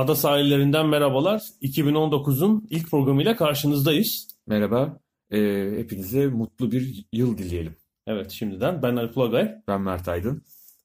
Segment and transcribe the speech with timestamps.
[0.00, 1.42] Ada sahillerinden merhabalar.
[1.62, 4.28] 2019'un ilk programıyla karşınızdayız.
[4.46, 5.00] Merhaba.
[5.30, 7.76] Ee, hepinize mutlu bir yıl dileyelim.
[8.06, 9.54] Evet şimdiden ben Alp Ulagay.
[9.68, 10.42] Ben Mert Aydın.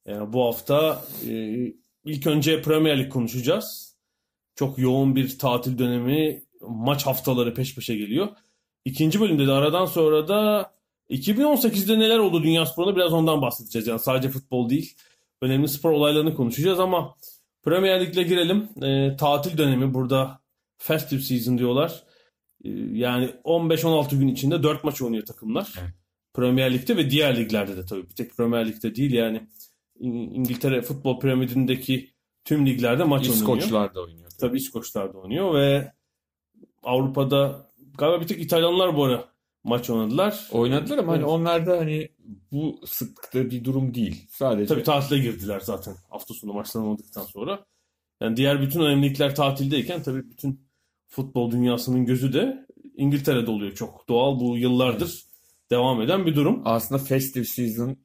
[0.08, 1.34] Ee, bu hafta e,
[2.06, 3.96] ilk önce Premier Lig konuşacağız.
[4.56, 8.28] Çok yoğun bir tatil dönemi, maç haftaları peş peşe geliyor.
[8.86, 10.72] İkinci bölümde de aradan sonra da
[11.10, 13.88] 2018'de neler oldu Dünya Sporu'nda biraz ondan bahsedeceğiz.
[13.88, 14.96] Yani sadece futbol değil,
[15.42, 17.16] önemli spor olaylarını konuşacağız ama
[17.66, 18.70] Premier Lig'le girelim.
[18.84, 20.40] E, tatil dönemi burada
[20.78, 22.04] festive season diyorlar.
[22.64, 25.74] E, yani 15-16 gün içinde 4 maç oynuyor takımlar.
[25.82, 25.90] Evet.
[26.34, 28.10] Premier Lig'de ve diğer liglerde de tabii.
[28.10, 29.48] Bir tek Premier Lig'de değil yani
[30.00, 32.10] İng- İngiltere futbol piramidindeki
[32.46, 33.58] tüm liglerde maç oynanıyor.
[33.58, 34.30] İskoçlar da oynuyor.
[34.40, 35.92] Tabii İskoçlar da oynuyor ve
[36.84, 39.26] Avrupa'da galiba bir tek İtalyanlar bu ara
[39.66, 40.48] maç oynadılar.
[40.52, 41.30] Oynadılar ama hani Evet.
[41.30, 42.10] onlarda hani
[42.52, 44.28] bu sıklıkta bir durum değil.
[44.30, 47.66] Sadece Tabii tatile girdiler zaten hafta sonu maçlar olmadıktan sonra.
[48.22, 50.68] Yani diğer bütün önemli ligler tatildeyken tabii bütün
[51.08, 53.72] futbol dünyasının gözü de İngiltere'de oluyor.
[53.72, 55.26] Çok doğal bu yıllardır
[55.72, 56.62] devam eden bir durum.
[56.66, 57.98] aslında festive season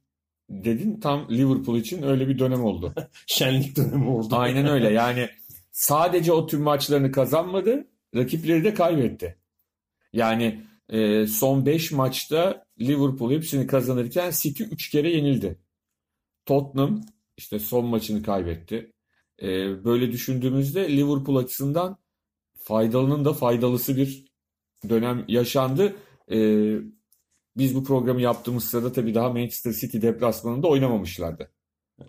[0.50, 2.94] dedin tam Liverpool için öyle bir dönem oldu.
[3.26, 4.36] Şenlik dönemi oldu.
[4.36, 4.90] Aynen öyle.
[4.92, 5.28] Yani
[5.72, 7.86] sadece o tüm maçlarını kazanmadı,
[8.16, 9.36] rakipleri de kaybetti.
[10.12, 15.58] Yani e, son 5 maçta Liverpool hepsini kazanırken City 3 kere yenildi.
[16.46, 17.00] Tottenham
[17.36, 18.92] işte son maçını kaybetti.
[19.42, 19.46] E,
[19.84, 21.98] böyle düşündüğümüzde Liverpool açısından
[22.58, 24.26] faydalının da faydalısı bir
[24.88, 25.96] dönem yaşandı.
[26.32, 26.38] E,
[27.56, 31.50] biz bu programı yaptığımız sırada tabii daha Manchester City deplasmanında oynamamışlardı.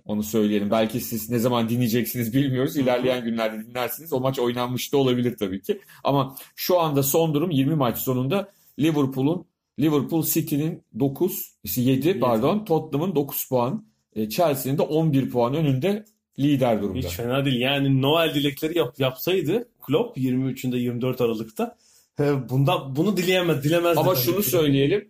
[0.05, 0.71] Onu söyleyelim.
[0.71, 2.77] Belki siz ne zaman dinleyeceksiniz bilmiyoruz.
[2.77, 4.13] İlerleyen günlerde dinlersiniz.
[4.13, 5.81] O maç oynanmış da olabilir tabii ki.
[6.03, 9.45] Ama şu anda son durum 20 maç sonunda Liverpool'un
[9.79, 16.05] Liverpool City'nin 9, 7 pardon, Tottenham'ın 9 puan, e, Chelsea'nin de 11 puan önünde
[16.39, 17.07] lider durumda.
[17.07, 17.59] Hiç fena değil.
[17.61, 21.77] Yani Noel dilekleri yap, yapsaydı Klopp 23'ünde 24 Aralık'ta
[22.19, 24.49] e, bunda bunu dileyemez, dilemezdi Ama şunu ki.
[24.49, 25.07] söyleyelim.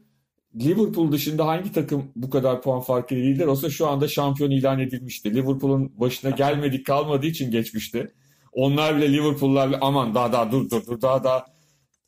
[0.61, 5.35] Liverpool dışında hangi takım bu kadar puan farkıyla lider olsa şu anda şampiyon ilan edilmişti.
[5.35, 8.11] Liverpool'un başına gelmedik kalmadığı için geçmişti.
[8.51, 11.45] Onlar bile Liverpool'lar aman daha daha dur dur dur daha daha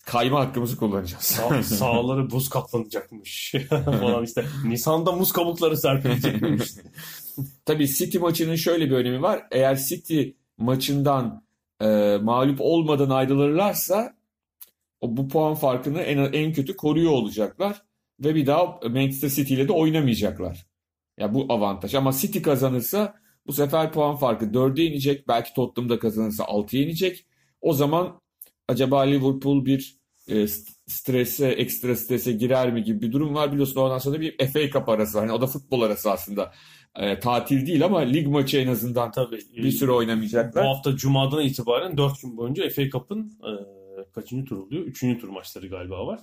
[0.05, 1.23] kayma hakkımızı kullanacağız.
[1.23, 4.45] Sağ, sağları buz kaplanacakmış falan işte.
[4.65, 6.71] Nisan'da muz kabukları serpilecekmiş.
[7.65, 9.43] Tabii City maçının şöyle bir önemi var.
[9.51, 10.23] Eğer City
[10.57, 11.43] maçından
[11.81, 14.15] e, mağlup olmadan ayrılırlarsa
[15.01, 17.81] o bu puan farkını en, en kötü koruyor olacaklar
[18.19, 20.65] ve bir daha Manchester City ile de oynamayacaklar.
[21.19, 21.95] Ya bu avantaj.
[21.95, 23.15] Ama City kazanırsa
[23.47, 25.27] bu sefer puan farkı 4'e inecek.
[25.27, 27.25] Belki Tottenham da kazanırsa 6'ya inecek.
[27.61, 28.21] O zaman
[28.67, 29.97] acaba Liverpool bir
[30.27, 33.51] e, st- strese, ekstra strese girer mi gibi bir durum var.
[33.51, 35.21] Biliyorsun ondan sonra bir FA Cup arası var.
[35.21, 36.51] Yani o da futbol arası aslında.
[36.95, 39.39] E, tatil değil ama lig maçı en azından Tabii.
[39.57, 40.65] bir süre Bu oynamayacaklar.
[40.67, 43.51] hafta Cuma'dan itibaren 4 gün boyunca FA Cup'ın e,
[44.11, 44.83] kaçıncı tur oluyor?
[44.83, 46.19] Üçüncü tur maçları galiba var.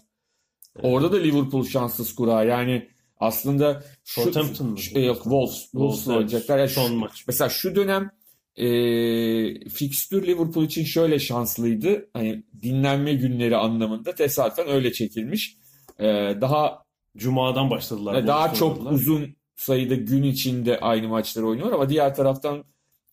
[0.83, 2.45] Orada da Liverpool şanssız kura.
[2.45, 4.79] Yani aslında şu, Southampton mı?
[4.79, 6.59] şu- e, yok Wolves, Wolves'la oynayacaklar.
[6.59, 7.25] Yani Son şu- maç.
[7.27, 8.11] Mesela şu dönem
[8.57, 12.11] e, fikstür Liverpool için şöyle şanslıydı.
[12.13, 15.57] Hani dinlenme günleri anlamında tesadüfen öyle çekilmiş.
[15.99, 16.05] E,
[16.41, 16.83] daha
[17.17, 18.27] Cuma'dan başladılar.
[18.27, 18.93] daha çok oynadılar.
[18.93, 22.65] uzun sayıda gün içinde aynı maçları oynuyor ama diğer taraftan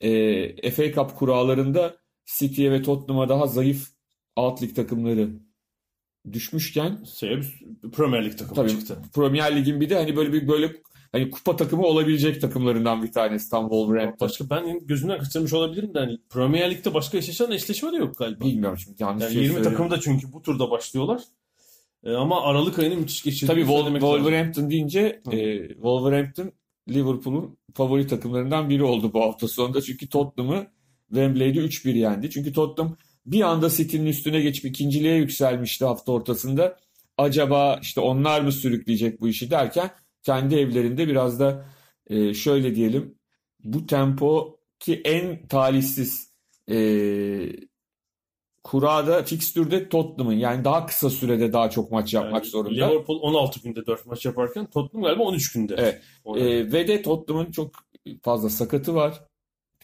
[0.01, 3.87] e, FA Cup kurallarında City'ye ve Tottenham'a daha zayıf
[4.35, 5.29] alt lig takımları
[6.33, 7.41] düşmüşken Şey,
[7.95, 8.97] Premier Lig takımı Tabii çıktı.
[9.13, 10.71] Premier Lig'in bir de hani böyle bir böyle
[11.11, 14.27] hani kupa takımı olabilecek takımlarından bir tanesi tam Wolverhampton.
[14.27, 18.45] Başka ben gözümden kaçırmış olabilirim de hani Premier Lig'de başka eşleşen eşleşme de yok galiba.
[18.45, 19.77] Bilmiyorum şimdi yanlış Yani şey 20 söyleyeyim.
[19.77, 21.21] takım da çünkü bu turda başlıyorlar.
[22.03, 24.17] E, ama Aralık ayını müthiş geçirdiğini Tabii Wol- söylemek lazım.
[24.17, 25.35] Wolverhampton deyince Hı.
[25.35, 26.51] e, Wolverhampton
[26.89, 29.81] Liverpool'un favori takımlarından biri oldu bu hafta sonunda.
[29.81, 30.67] Çünkü Tottenham'ı
[31.09, 32.29] Wembley'de 3-1 yendi.
[32.29, 36.77] Çünkü Tottenham bir anda City'nin üstüne geçip ikinciliğe yükselmişti hafta ortasında.
[37.17, 39.89] Acaba işte onlar mı sürükleyecek bu işi derken
[40.27, 41.65] kendi evlerinde biraz da
[42.07, 43.15] e, şöyle diyelim
[43.63, 46.33] bu tempo ki en talihsiz
[46.69, 46.77] e,
[48.63, 52.87] kurada fikstürde Tottenham'ın yani daha kısa sürede daha çok maç yapmak Yani zorunda.
[52.87, 55.75] Liverpool 16 günde 4 maç yaparken Tottenham galiba 13 günde.
[55.77, 56.01] Evet.
[56.35, 57.71] Ee, ve de Tottenham'ın çok
[58.23, 59.23] fazla sakatı var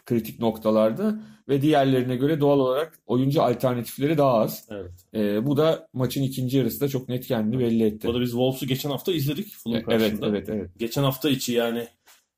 [0.05, 1.19] kritik noktalarda
[1.49, 4.67] ve diğerlerine göre doğal olarak oyuncu alternatifleri daha az.
[4.71, 4.91] evet.
[5.13, 8.07] Ee, bu da maçın ikinci yarısında çok net kendini belli etti.
[8.07, 10.27] Bu da biz Wolves'u geçen hafta izledik Fulham E, Evet, karşısında.
[10.27, 10.71] evet, evet.
[10.79, 11.87] Geçen hafta içi yani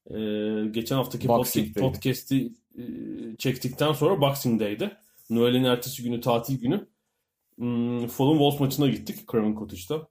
[0.10, 0.18] e,
[0.72, 2.84] geçen haftaki Boxing podcast, podcast'i e,
[3.38, 4.98] çektikten sonra Boxing Day'de.
[5.30, 6.88] Noel'in ertesi günü tatil günü.
[7.58, 10.08] Hmm, Fulham Wolves maçına gittik Craven Cottage'da.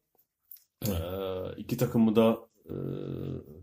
[0.88, 1.00] Evet.
[1.00, 2.74] E, iki takımı da e,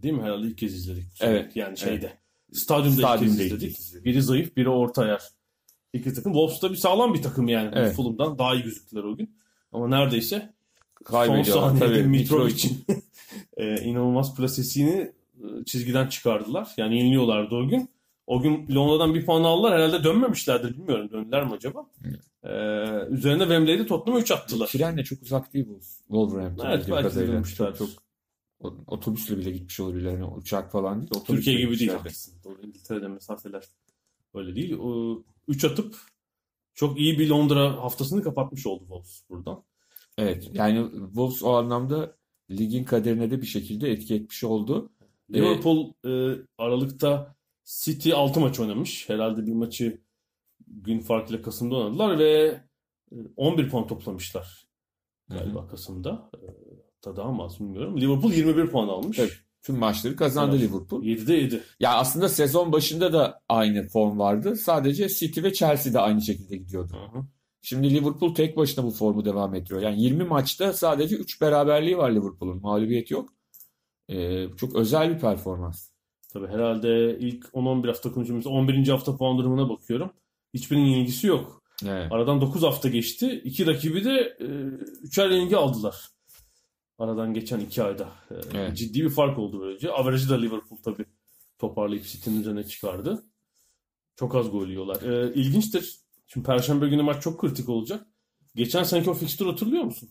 [0.04, 1.06] değil mi herhalde ilk kez izledik.
[1.22, 2.14] Evet, Yani şeyde.
[2.54, 3.80] Stadyumda, Stadyumda ilk ilk izledik.
[3.80, 4.06] izledik.
[4.06, 5.22] Biri zayıf, biri orta yer.
[5.94, 6.34] İki takım.
[6.34, 7.72] Wolves da bir sağlam bir takım yani.
[7.74, 7.96] Evet.
[7.96, 9.36] Fulham'dan daha iyi gözüktüler o gün.
[9.72, 10.54] Ama neredeyse
[11.10, 12.86] son saniyede Tabii, Mitrovic'in
[13.58, 15.12] e, inanılmaz plasesini
[15.66, 16.68] çizgiden çıkardılar.
[16.78, 17.90] Yani yeniliyorlardı o gün.
[18.28, 19.74] O gün Londra'dan bir puan aldılar.
[19.74, 20.78] Herhalde dönmemişlerdir.
[20.78, 21.86] Bilmiyorum döndüler mi acaba?
[22.44, 22.50] E,
[23.10, 24.68] üzerine Wembley'de Tottenham'a 3 attılar.
[24.68, 26.66] Tren de çok uzak değil bu Wolverhampton.
[26.70, 27.76] Evet, belki dönmüşler.
[27.76, 27.90] Çok,
[28.88, 30.12] otobüsle bile gitmiş olabilirler.
[30.12, 31.12] Yani uçak falan değil.
[31.12, 31.92] otobüsle Türkiye gibi değil.
[31.92, 32.34] haklısın.
[32.44, 33.64] Doğru, İngiltere'de mesafeler
[34.34, 34.78] öyle değil.
[35.48, 35.96] 3 atıp
[36.74, 39.64] çok iyi bir Londra haftasını kapatmış oldu Wolves buradan.
[40.18, 42.18] Evet yani Wolves o anlamda
[42.50, 44.92] ligin kaderine de bir şekilde etki etmiş oldu.
[45.34, 47.36] Ee, Liverpool e, Aralık'ta
[47.66, 49.10] City 6 maç oynamış.
[49.10, 50.02] Herhalde bir maçı
[50.68, 52.62] gün farkıyla Kasım'da oynadılar ve
[53.12, 54.68] e, 11 puan toplamışlar
[55.30, 56.30] galiba Kasım'da.
[57.06, 58.02] Hatta daha mı az bilmiyorum.
[58.02, 59.18] Liverpool 21 puan almış.
[59.18, 59.32] Tabii.
[59.64, 60.70] Tüm maçları kazandı Evet.
[60.70, 61.04] Liverpool.
[61.04, 61.62] 7'de 7.
[61.80, 64.56] Ya aslında sezon başında da aynı form vardı.
[64.56, 66.96] Sadece City ve Chelsea de aynı şekilde gidiyordu.
[67.62, 69.82] Şimdi Liverpool tek başına bu formu devam ettiriyor.
[69.82, 72.62] Yani 20 maçta sadece 3 beraberliği var Liverpool'un.
[72.62, 73.30] Mağlubiyet yok.
[74.10, 75.90] Ee, çok özel bir performans.
[76.34, 78.48] Tabii herhalde ilk 10-11 hafta konuşuyoruz.
[78.48, 78.88] 11.
[78.88, 80.12] hafta puan durumuna bakıyorum.
[80.54, 81.64] Hiçbirinin yenilgisi yok.
[81.88, 82.12] Evet.
[82.12, 83.42] Aradan 9 hafta geçti.
[83.46, 84.46] İki rakibi de e,
[85.04, 86.10] üçer yenilgi aldılar.
[87.02, 88.10] Aradan geçen iki ayda.
[88.32, 88.78] E, Evet.
[88.78, 89.92] Ciddi bir fark oldu böylece.
[89.92, 91.06] Averajı da Liverpool tabii
[91.60, 93.24] toparlayıp City'nin üzerine çıkardı.
[94.16, 95.02] Çok az gol yiyorlar.
[95.02, 95.96] E, ilginçtir.
[96.28, 98.08] Şimdi Perşembe günü maç çok kritik olacak.
[98.56, 100.10] Geçen seneki o fikstürü hatırlıyor musun?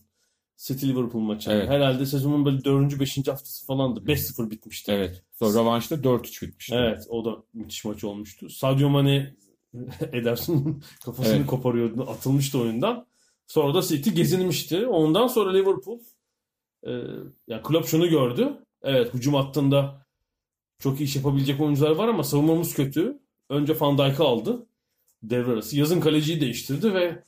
[0.56, 1.50] City Liverpool maçı.
[1.50, 1.68] Evet.
[1.68, 3.00] Herhalde sezonun böyle 4.
[3.00, 3.16] 5.
[3.18, 4.00] haftası falandı.
[4.00, 4.92] 5-0 bitmişti.
[4.92, 5.22] Evet.
[5.38, 6.74] Sonra rövanşta 4-3 bitmişti.
[6.74, 8.48] Evet o da müthiş maç olmuştu.
[8.50, 9.34] Sadio Mane
[10.12, 11.46] Ederson'un kafasını Evet.
[11.46, 12.02] koparıyordu.
[12.10, 13.06] Atılmıştı oyundan.
[13.46, 14.86] Sonra da City gezinmişti.
[14.86, 15.98] Ondan sonra Liverpool
[16.86, 16.90] e,
[17.46, 18.64] yani Klopp şunu gördü.
[18.82, 20.06] Evet hücum hattında
[20.78, 23.18] çok iyi iş yapabilecek oyuncular var ama savunmamız kötü.
[23.48, 24.66] Önce Van Dijk'ı aldı.
[25.22, 25.78] Devre arası.
[25.78, 27.24] Yazın kaleciyi değiştirdi ve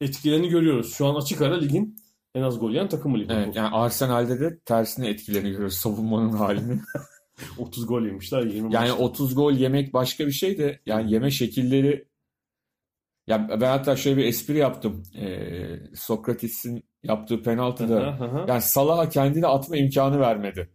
[0.00, 0.94] etkilerini görüyoruz.
[0.94, 1.96] Şu an açık ara ligin
[2.34, 3.44] en az gol yiyen takımı Liverpool.
[3.44, 6.80] Evet, yani Arsenal'de de tersine etkilerini görüyoruz savunmanın halini.
[7.58, 9.04] 30 gol yemişler 20 Yani maçta.
[9.04, 12.08] 30 gol yemek başka bir şey de yani yeme şekilleri
[13.26, 15.02] ya ben hatta şöyle bir espri yaptım.
[15.16, 18.18] Ee, Sokrates'in yaptığı penaltıda
[18.48, 20.70] yani Salah'a kendini atma imkanı vermedi.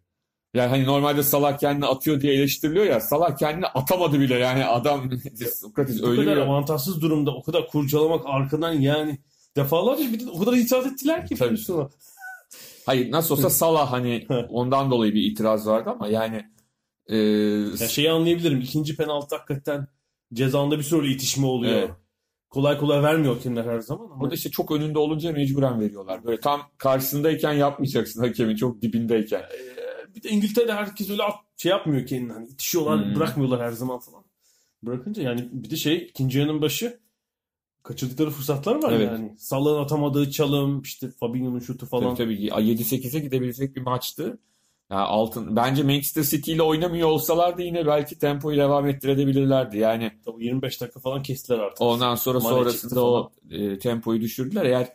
[0.53, 5.11] Yani hani normalde Salah kendini atıyor diye eleştiriliyor ya Salah kendini atamadı bile yani adam
[5.61, 9.19] Sokrates öyle kadar bir avantajsız durumda o kadar kurcalamak arkadan yani
[9.55, 11.49] defalarca bir de o kadar itiraz ettiler ki Tabii.
[11.49, 11.89] Ferguson'a.
[12.85, 16.45] hayır nasıl olsa Salah hani ondan dolayı bir itiraz vardı ama yani
[17.07, 18.61] e, Ya şeyi anlayabilirim.
[18.61, 19.87] İkinci penaltı hakikaten
[20.33, 21.73] cezanda bir sürü itişme oluyor.
[21.79, 21.91] Evet.
[22.49, 26.23] Kolay kolay vermiyor hakemler her zaman ama Burada işte çok önünde olunca mecburen veriyorlar.
[26.23, 29.39] Böyle tam karşısındayken yapmayacaksın hakemin çok dibindeyken.
[29.41, 32.31] Ee, bir de İngiltere'de herkes öyle at- şey yapmıyor kendini.
[32.33, 33.15] Hani itişiyorlar, Hmm.
[33.15, 34.23] bırakmıyorlar her zaman falan.
[34.83, 36.99] Bırakınca yani bir de şey ikinci yarının başı
[37.83, 39.07] kaçırdıkları fırsatlar var Evet.
[39.11, 39.35] yani.
[39.37, 42.15] Salah'ın atamadığı çalım, işte Fabinho'nun şutu falan.
[42.15, 44.39] Tabii tabii 7-8'e gidebilecek bir maçtı.
[44.91, 49.77] Yani altın bence Manchester City ile oynamıyor olsalardı yine belki tempoyu devam ettirebilirlerdi.
[49.77, 51.81] Yani Tabii 25 dakika falan kestiler artık.
[51.81, 54.65] ondan sonra Mane sonrasında o e, tempoyu düşürdüler.
[54.65, 54.87] Eğer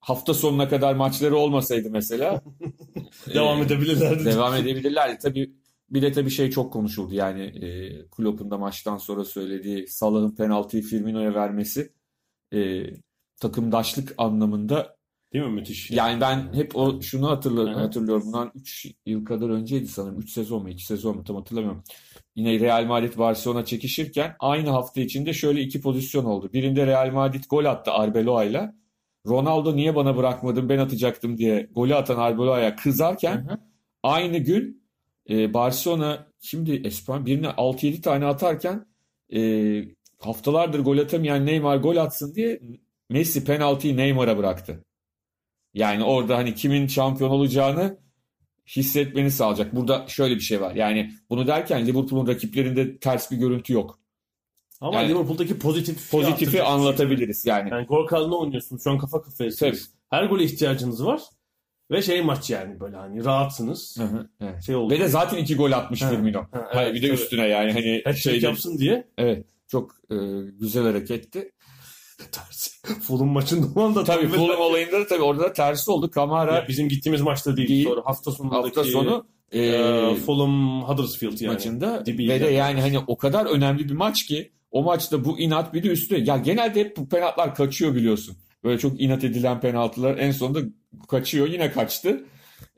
[0.00, 2.40] hafta sonuna kadar maçları olmasaydı mesela
[3.34, 4.24] Devam e, edebilirlerdi.
[4.24, 5.18] devam edebilirlerdi.
[5.22, 5.52] Tabii
[5.90, 7.68] bir de tabii şey çok konuşuldu yani e,
[8.08, 11.92] Klopp'un da maçtan sonra söylediği Salah'ın penaltıyı Firmino'ya vermesi
[12.54, 12.82] e,
[13.40, 14.96] takımdaşlık anlamında
[15.32, 15.50] Değil mi?
[15.52, 15.90] Müthiş.
[15.90, 17.80] yani ben hep o şunu hatırlıyorum, Hı hı.
[17.82, 18.22] hatırlıyorum.
[18.26, 20.18] Bundan 3 yıl kadar önceydi sanırım.
[20.18, 21.82] 3 sezon mu 2 sezon mu tam hatırlamıyorum.
[22.36, 26.50] Yine Real Madrid Barcelona çekişirken aynı hafta içinde şöyle iki pozisyon oldu.
[26.52, 28.74] Birinde Real Madrid gol attı Arbeloa'yla.
[29.26, 33.58] Ronaldo niye bana bırakmadın ben atacaktım diye golü atan Arbeloa'ya kızarken Hı hı.
[34.02, 34.82] aynı gün
[35.30, 38.86] e, Barcelona şimdi Espanya birine 6-7 tane atarken
[39.34, 39.40] e,
[40.18, 42.60] haftalardır gol atamayan Neymar gol atsın diye
[43.10, 44.84] Messi penaltıyı Neymar'a bıraktı.
[45.74, 47.98] Yani orada hani kimin şampiyon olacağını
[48.76, 49.76] hissetmeni sağlayacak.
[49.76, 50.74] Burada şöyle bir şey var.
[50.74, 53.98] Yani bunu derken Liverpool'un rakiplerinde ters bir görüntü yok.
[54.80, 57.70] Ama Yani- Liverpool'daki pozitif pozitifi anlatabiliriz yani.
[57.70, 58.84] Yani gol kralına oynuyorsunuz.
[58.84, 59.94] Şu an kafa kafayasınız.
[60.10, 61.20] Her gole ihtiyacınız var.
[61.90, 63.96] Ve şey maç yani böyle hani rahatsınız.
[63.98, 64.62] Hı hı, evet.
[64.62, 64.94] Şey oldu.
[64.94, 66.46] Ve de zaten iki gol atmış Firmino.
[66.52, 67.14] ha, evet, bir de tabii.
[67.20, 69.08] üstüne yani hani Hat-trick şeyde, yapsın diye.
[69.18, 70.16] evet çok e,
[70.60, 71.52] güzel hareketti.
[72.32, 72.70] Tersi.
[73.00, 76.10] Fulham maçında olan da Tabii Fulham olayında da tabii orada da tersi oldu.
[76.10, 77.68] Kamara Ya bizim gittiğimiz maçta değil.
[77.68, 77.84] Değil.
[77.84, 81.54] Sonra hafta sonundaki hafta sonu e, e, Fulham Huddersfield yani.
[81.54, 82.80] maçında Dibi ve de yani.
[82.80, 86.36] hani o kadar önemli bir maç ki o maçta bu inat bir de üstüne ya
[86.36, 88.36] genelde hep bu penaltılar kaçıyor biliyorsun.
[88.64, 90.60] Böyle çok inat edilen penaltılar en sonunda
[91.08, 92.24] kaçıyor yine kaçtı.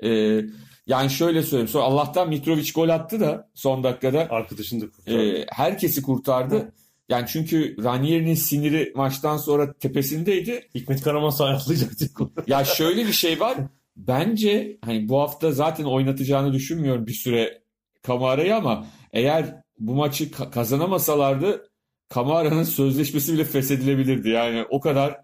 [0.02, 0.40] E,
[0.86, 5.38] yani şöyle söyleyeyim sonra Allah'tan Mitrovic gol attı da son dakikada Arkadaşını da kurtardı.
[5.38, 6.72] e, herkesi kurtardı.
[7.08, 10.68] Yani çünkü Ranieri'nin siniri maçtan sonra tepesindeydi.
[10.74, 12.08] Hikmet Karaman sayatlayacaktı.
[12.46, 13.58] Ya şöyle bir şey var.
[13.96, 17.62] Bence hani bu hafta zaten oynatacağını düşünmüyorum bir süre
[18.02, 21.70] Kamara'yı ama eğer bu maçı ka- kazanamasalardı
[22.08, 24.28] Kamara'nın sözleşmesi bile feshedilebilirdi.
[24.28, 25.20] Yani o kadar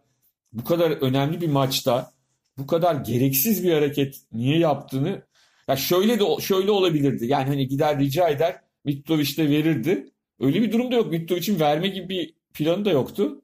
[0.53, 2.13] bu kadar önemli bir maçta
[2.59, 5.23] bu kadar gereksiz bir hareket niye yaptığını
[5.69, 7.27] ya şöyle de şöyle olabilirdi.
[7.27, 10.11] Yani hani gider rica eder Mitrovic de verirdi.
[10.41, 11.11] Öyle bir durum da yok.
[11.13, 13.43] Mitrovic'in verme gibi bir planı da yoktu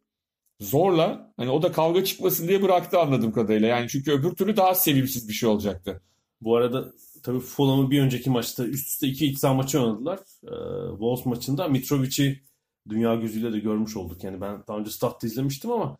[0.60, 3.68] zorla hani o da kavga çıkmasın diye bıraktı anladığım kadarıyla.
[3.68, 6.02] Yani çünkü öbür türlü daha sevimsiz bir şey olacaktı.
[6.40, 10.18] Bu arada tabii Fulham'ın bir önceki maçta üst üste iki iç maçı oynadılar.
[10.44, 12.40] Ee, Wolves maçında Mitrovic'i
[12.88, 14.24] dünya gözüyle de görmüş olduk.
[14.24, 15.98] Yani ben daha önce statta izlemiştim ama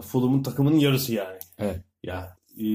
[0.00, 1.38] Fulham'ın takımının yarısı yani.
[1.58, 1.80] Evet.
[2.02, 2.66] Ya e,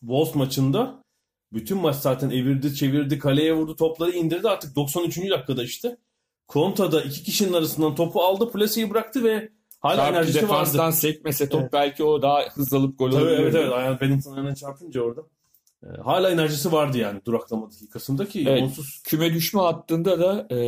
[0.00, 1.04] Wolves maçında
[1.52, 4.48] bütün maç zaten evirdi, çevirdi, kaleye vurdu, topları indirdi.
[4.48, 5.30] Artık 93.
[5.30, 5.96] dakikada işte.
[6.50, 9.48] Konta'da iki kişinin arasından topu aldı, plaseyi bıraktı ve
[9.80, 10.46] hala Belki enerjisi vardı.
[10.46, 11.72] defanstan sekmese top Evet.
[11.72, 13.42] belki o daha hızlı alıp gol Tabii olabilirdi.
[13.42, 15.20] evet evet ayağın Bennington ayağına çarpınca orada.
[15.84, 18.62] Ee, hala enerjisi vardı yani duraklama dakikasında ki Evet.
[18.62, 20.58] onsuz Küme düşme hattında da e,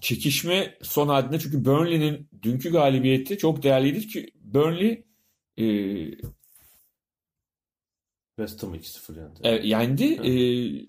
[0.00, 5.04] çekişme son halinde çünkü Burnley'nin dünkü galibiyeti çok değerliydi ki Burnley
[5.56, 5.64] e,
[8.38, 9.40] West Ham 2-0 yendi.
[9.42, 10.04] e, yendi.
[10.04, 10.32] E,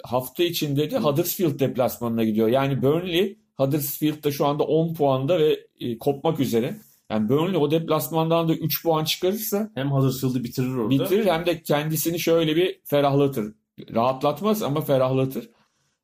[0.04, 2.48] hafta içinde de Huddersfield deplasmanına gidiyor.
[2.48, 6.76] Yani Burnley Huddersfield'da şu anda 10 puanda ve e, kopmak üzere.
[7.12, 10.90] Yani Burnley o deplasmandan da 3 puan çıkarırsa Hem Huddersfield'ı bitirir orada.
[10.90, 13.54] bitirir hem de kendisini şöyle bir ferahlatır.
[13.94, 15.50] Rahatlatmaz ama ferahlatır.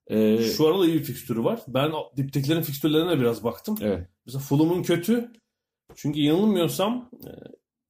[0.08, 1.60] E, Şu arada iyi bir fikstürü var.
[1.68, 3.76] Ben diptekilerin fikstürlerine biraz baktım.
[3.82, 4.08] evet.
[4.26, 5.32] Mesela Fulham'ın kötü.
[5.96, 7.30] Çünkü yanılmıyorsam e,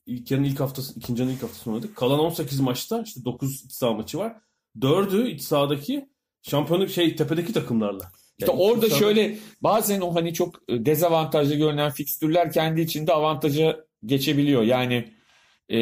[0.05, 1.95] ilk yarının ilk haftası, ikinci yarının ilk haftasını oynadık.
[1.95, 4.35] Kalan 18 maçta işte 9 iç saha maçı var.
[4.79, 6.09] 4'ü iç sahadaki
[6.41, 8.11] şampiyonluk şey tepedeki takımlarla.
[8.39, 13.85] İşte Yani orada sahada- şöyle bazen o hani çok dezavantajlı görünen fikstürler kendi içinde avantaja
[14.05, 14.63] geçebiliyor.
[14.63, 15.11] Yani
[15.71, 15.79] e,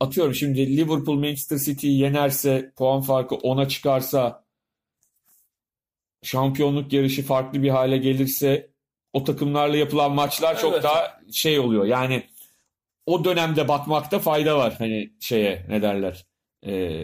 [0.00, 4.44] atıyorum şimdi Liverpool Manchester City'yi yenerse puan farkı 10'a çıkarsa
[6.22, 8.70] şampiyonluk yarışı farklı bir hale gelirse
[9.12, 10.82] o takımlarla yapılan maçlar çok Evet.
[10.82, 11.84] daha şey oluyor.
[11.84, 12.22] Yani
[13.06, 14.74] o dönemde bakmakta fayda var.
[14.78, 16.26] Hani şeye ne derler
[16.66, 17.02] e,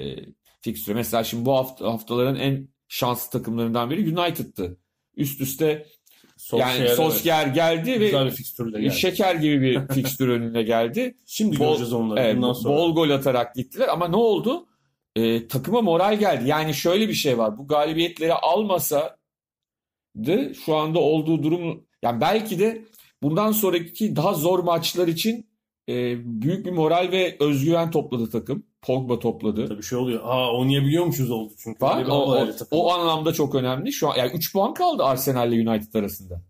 [0.60, 0.94] fikstüre.
[0.94, 4.76] Mesela şimdi bu hafta, haftaların en şanslı takımlarından biri United'tı.
[5.16, 5.86] Üst üste
[6.36, 6.96] Solskjaer, yani.
[6.96, 8.94] Solskjaer geldi ve Güzel bir fikstürle geldi.
[8.94, 11.14] şeker gibi bir fikstür önüne geldi.
[11.26, 12.76] Şimdi Bol- göreceğiz onları Evet, bundan sonra.
[12.76, 14.66] bol gol atarak gittiler ama ne oldu?
[15.16, 16.48] Ee, takıma moral geldi.
[16.48, 17.58] Yani şöyle bir şey var.
[17.58, 19.16] Bu galibiyetleri almasa
[20.16, 22.84] da şu anda olduğu durum yani belki de
[23.22, 25.46] bundan sonraki daha zor maçlar için
[25.88, 28.66] e, büyük bir moral ve özgüven topladı takım.
[28.86, 29.68] Pogba topladı.
[29.68, 30.20] Tabii şey oluyor.
[30.24, 31.86] Aa oynayabiliyormuşuz oldu çünkü.
[31.86, 33.92] Öyle bir O, o, o anlamda çok önemli.
[33.92, 36.42] Şu an yani 3 puan kaldı Arsenal ile United arasında.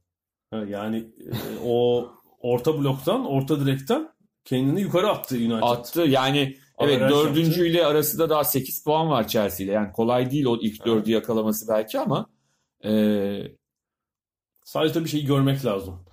[0.51, 1.33] Ha, Yani e,
[1.65, 2.09] o
[2.41, 4.09] orta bloktan, orta direkten
[4.45, 5.63] kendini yukarı attı United.
[5.63, 6.01] Attı.
[6.01, 9.73] Yani evet Averaj dördüncü ile arasında daha 8 puan var Chelsea ile.
[9.73, 12.27] Yani kolay değil o ilk dördü yakalaması belki ama
[12.85, 12.93] e,
[14.67, 16.05] Sadece bir şeyi görmek lazım.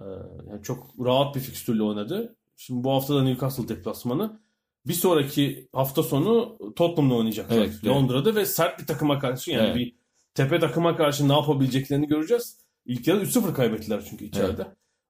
[0.00, 0.04] Ee,
[0.48, 2.36] yani çok rahat bir fikstürle oynadı.
[2.56, 4.41] Şimdi bu hafta da Newcastle deplasmanı.
[4.86, 7.86] Bir sonraki hafta sonu Tottenham'la oynayacaklar Evet, evet.
[7.86, 9.76] Londra'da ve sert bir takıma karşı yani Evet.
[9.76, 9.96] bir
[10.34, 12.58] tepe takıma karşı ne yapabileceklerini göreceğiz.
[12.86, 14.66] İlk yarı 3-0 kaybettiler çünkü içeride.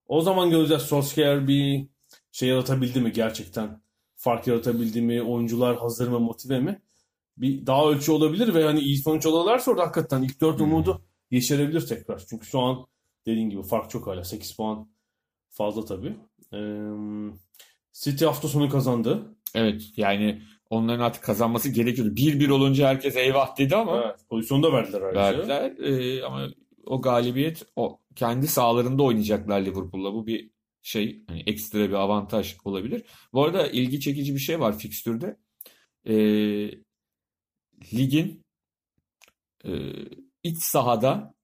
[0.06, 1.86] O zaman göreceğiz Solskjaer bir
[2.32, 3.82] şey yaratabildi mi gerçekten?
[4.16, 5.22] Fark yaratabildi mi?
[5.22, 6.82] Oyuncular hazır mı, motive mi?
[7.36, 10.66] Bir daha ölçü olabilir ve hani iyi sonuç alırlarsa orada hakikaten ilk dört Hmm.
[10.66, 12.22] umudu yeşerebilir tekrar.
[12.28, 12.86] Çünkü şu an
[13.26, 14.24] dediğin gibi fark çok hala.
[14.24, 14.88] 8 puan
[15.50, 16.16] fazla tabii.
[16.52, 16.58] Ee,
[17.92, 19.36] City hafta sonu kazandı.
[19.54, 22.16] Evet yani onların artık kazanması gerekiyordu.
[22.16, 25.48] 1-1 olunca herkes eyvah dedi ama Evet, pozisyonu da verdiler ayrıca.
[25.48, 25.88] verdiler.
[26.18, 26.48] E, ama
[26.86, 30.12] o galibiyet o kendi sahalarında oynayacaklar Liverpool'la.
[30.14, 30.50] Bu bir
[30.82, 33.02] şey hani ekstra bir avantaj olabilir.
[33.32, 35.36] Bu arada ilgi çekici bir şey var fikstürde.
[36.08, 36.14] E,
[37.94, 38.44] ligin
[39.64, 39.70] e,
[40.42, 41.34] iç sahada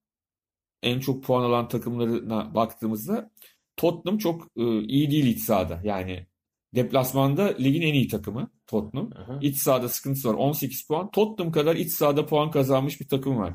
[0.83, 3.31] en çok puan alan takımlarına baktığımızda
[3.77, 5.81] Tottenham çok e, iyi değil iç sahada.
[5.83, 6.27] Yani
[6.75, 9.09] deplasmanda ligin en iyi takımı Tottenham.
[9.15, 9.39] Aha.
[9.41, 10.33] İç sahada sıkıntısı var.
[10.33, 11.11] 18 puan.
[11.11, 13.53] Tottenham kadar iç sahada puan kazanmış bir takım var.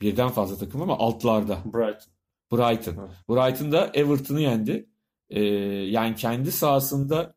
[0.00, 1.58] Birden fazla takım ama altlarda.
[1.64, 2.12] Brighton.
[2.52, 2.96] Brighton.
[2.98, 3.10] Evet.
[3.28, 4.88] Brighton da Everton'ı yendi.
[5.30, 7.34] Ee, yani kendi sahasında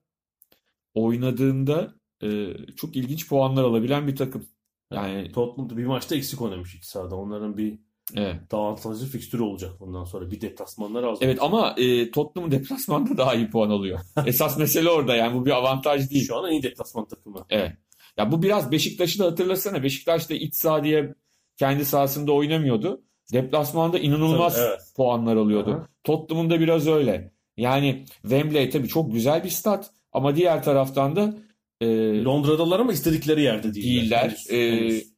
[0.94, 4.48] oynadığında e, çok ilginç puanlar alabilen bir takım.
[4.92, 7.16] Yani Tottenham'da bir maçta eksik oynamış iç sahada.
[7.16, 7.80] Onların bir
[8.16, 8.36] evet.
[8.52, 10.32] dağıtıcı fikstürü olacak bundan sonra.
[10.32, 11.18] Bir deplasmanlar az.
[11.22, 14.00] Evet ama e, Tottenham deplasmanda daha iyi puan alıyor.
[14.26, 16.28] Esas mesele orada yani bu bir avantaj değil.
[16.28, 17.46] Şu an en iyi deplasman takımı.
[17.50, 17.72] Evet.
[18.18, 19.84] Ya bu biraz Beşiktaş'ı da hatırlasana.
[19.84, 21.14] Beşiktaş da iç saha diye
[21.58, 23.02] kendi sahasında oynamıyordu.
[23.34, 24.80] Deplasmanda inanılmaz Tabii, evet.
[24.96, 25.72] puanlar alıyordu.
[25.72, 25.88] Aha.
[26.04, 27.32] Tottenham'ın da biraz öyle.
[27.58, 31.36] Yani Wembley tabii çok güzel bir stat ama diğer taraftan da
[31.82, 31.88] e,
[32.24, 34.10] Londra'dalar ama istedikleri yerde değiller.
[34.10, 34.36] değiller.
[34.50, 35.17] Henüz- E, henüz.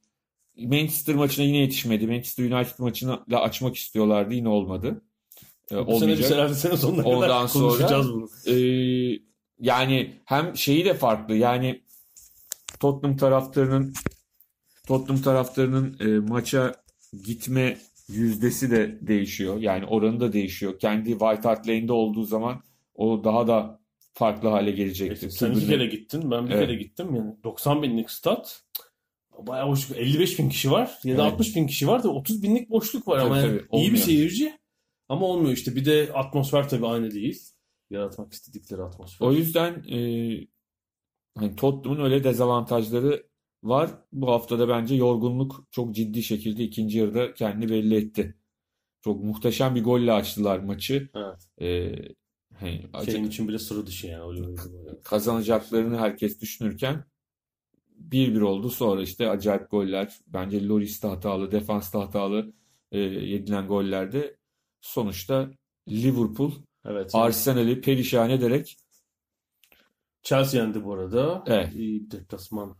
[0.67, 2.07] Manchester maçına yine yetişmedi.
[2.07, 4.33] Manchester United maçını açmak istiyorlardı.
[4.33, 5.01] Yine olmadı.
[5.71, 6.31] E, Bu sene biz olmayacak.
[6.31, 8.29] herhalde sene sonuna Ondan kadar sonra- konuşacağız bunu.
[8.47, 9.19] Ee,
[9.59, 11.35] yani hem şeyi de farklı.
[11.35, 11.81] Yani
[12.79, 13.93] Tottenham taraftarının
[14.87, 16.73] Tottenham taraftarının e, maça
[17.25, 17.77] gitme
[18.09, 19.57] yüzdesi de değişiyor.
[19.57, 20.79] Yani oranı da değişiyor.
[20.79, 22.61] Kendi White Hart Lane'de olduğu zaman
[22.95, 23.79] o daha da
[24.13, 25.29] farklı hale gelecektir.
[25.29, 26.31] Sen iki kere gittin.
[26.31, 26.67] Ben bir Evet.
[26.67, 27.15] kere gittim.
[27.15, 28.63] Yani 90 binlik stat.
[29.47, 29.97] Bayağı boşluk.
[29.97, 30.99] 55 bin kişi var.
[31.03, 31.33] Ya da Evet.
[31.33, 33.93] 60 bin kişi var da 30 binlik boşluk var Tabii, ama tabii, yani iyi olmuyor.
[33.93, 34.59] bir seyirci.
[35.09, 35.75] Ama olmuyor işte.
[35.75, 37.41] Bir de atmosfer tabii aynı değil.
[37.89, 39.27] Yaratmak istedikleri atmosfer.
[39.27, 39.97] O yüzden e,
[41.37, 43.29] hani Tottenham'ın öyle dezavantajları
[43.63, 43.89] var.
[44.11, 48.35] Bu haftada bence yorgunluk çok ciddi şekilde ikinci yarıda kendini belli etti.
[49.01, 51.09] Çok muhteşem bir golle açtılar maçı.
[51.15, 51.49] Evet.
[51.61, 51.95] E,
[52.55, 54.23] hani Senin için bile sıra dışı yani.
[54.23, 54.55] Öyle
[55.03, 57.03] kazanacaklarını herkes düşünürken
[58.09, 58.69] 1-1 oldu.
[58.69, 60.19] Sonra işte acayip goller.
[60.27, 62.53] Bence Lloris de hatalı, defans da hatalı
[62.91, 64.37] e, yedilen gollerde.
[64.81, 65.51] Sonuçta
[65.89, 66.51] Liverpool
[66.85, 67.11] Evet.
[67.13, 68.77] Arsenal'i perişan ederek
[70.23, 71.43] Chelsea yendi bu arada.
[71.47, 71.73] Evet.
[72.11, 72.75] Deplasman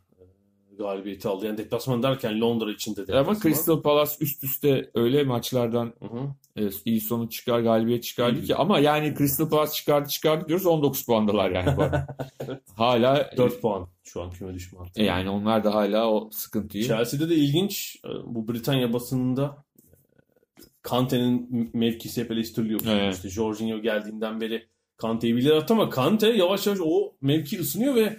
[0.79, 1.45] galibiyeti aldı.
[1.45, 3.39] Yani deplasman derken Londra içinde ama deplasman.
[3.39, 6.65] Crystal Palace üst üste öyle maçlardan Hı hı.
[6.65, 8.45] e, iyi sonuç çıkar, galibiyet çıkardı İyi.
[8.45, 12.07] ki ama yani Crystal Palace çıkardı çıkardı diyoruz 19 puandalar yani arada.
[12.75, 15.01] Hala 4 puan şu an küme düşme hattı.
[15.01, 19.63] e, yani onlar da hala o sıkıntıyı Chelsea'de de ilginç e, bu Britanya basınında
[20.59, 22.81] e, Kante'nin mevkisi hep eleştiriliyor.
[22.87, 23.15] Evet.
[23.15, 28.17] İşte Jorginho geldiğinden beri Kante'yi bilir ama Kante yavaş yavaş o mevki ısınıyor ve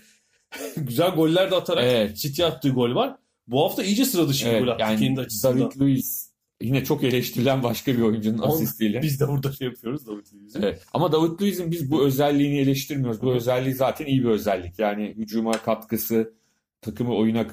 [0.76, 2.16] güzel goller de atarak Evet.
[2.16, 3.16] City attığı gol var.
[3.46, 5.58] Bu hafta iyice sıra dışı bir Evet, gol attı yani kendi açısından.
[5.60, 6.30] David Luiz
[6.62, 9.02] yine çok eleştirilen başka bir oyuncunun On- asistiyle.
[9.02, 10.58] Biz de burada şey yapıyoruz David Luiz'i.
[10.58, 10.86] Evet.
[10.92, 13.22] Ama David Luiz'in biz bu özelliğini eleştirmiyoruz.
[13.22, 14.78] Bu özelliği zaten iyi bir özellik.
[14.78, 16.34] Yani hücuma katkısı,
[16.80, 17.46] takımı oyuna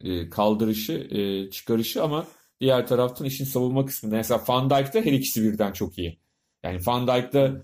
[0.00, 2.26] e, kaldırışı, e, çıkarışı ama
[2.60, 4.16] diğer taraftan işin savunma kısmında.
[4.16, 6.18] Mesela Van Dijk'ta her ikisi birden çok iyi.
[6.64, 7.62] Yani Van Dijk'ta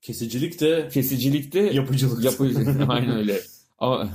[0.00, 2.24] Kesicilik de kesicilikte yapıcılık.
[2.24, 2.44] yapı
[2.88, 3.40] aynen öyle.
[3.78, 4.08] Ama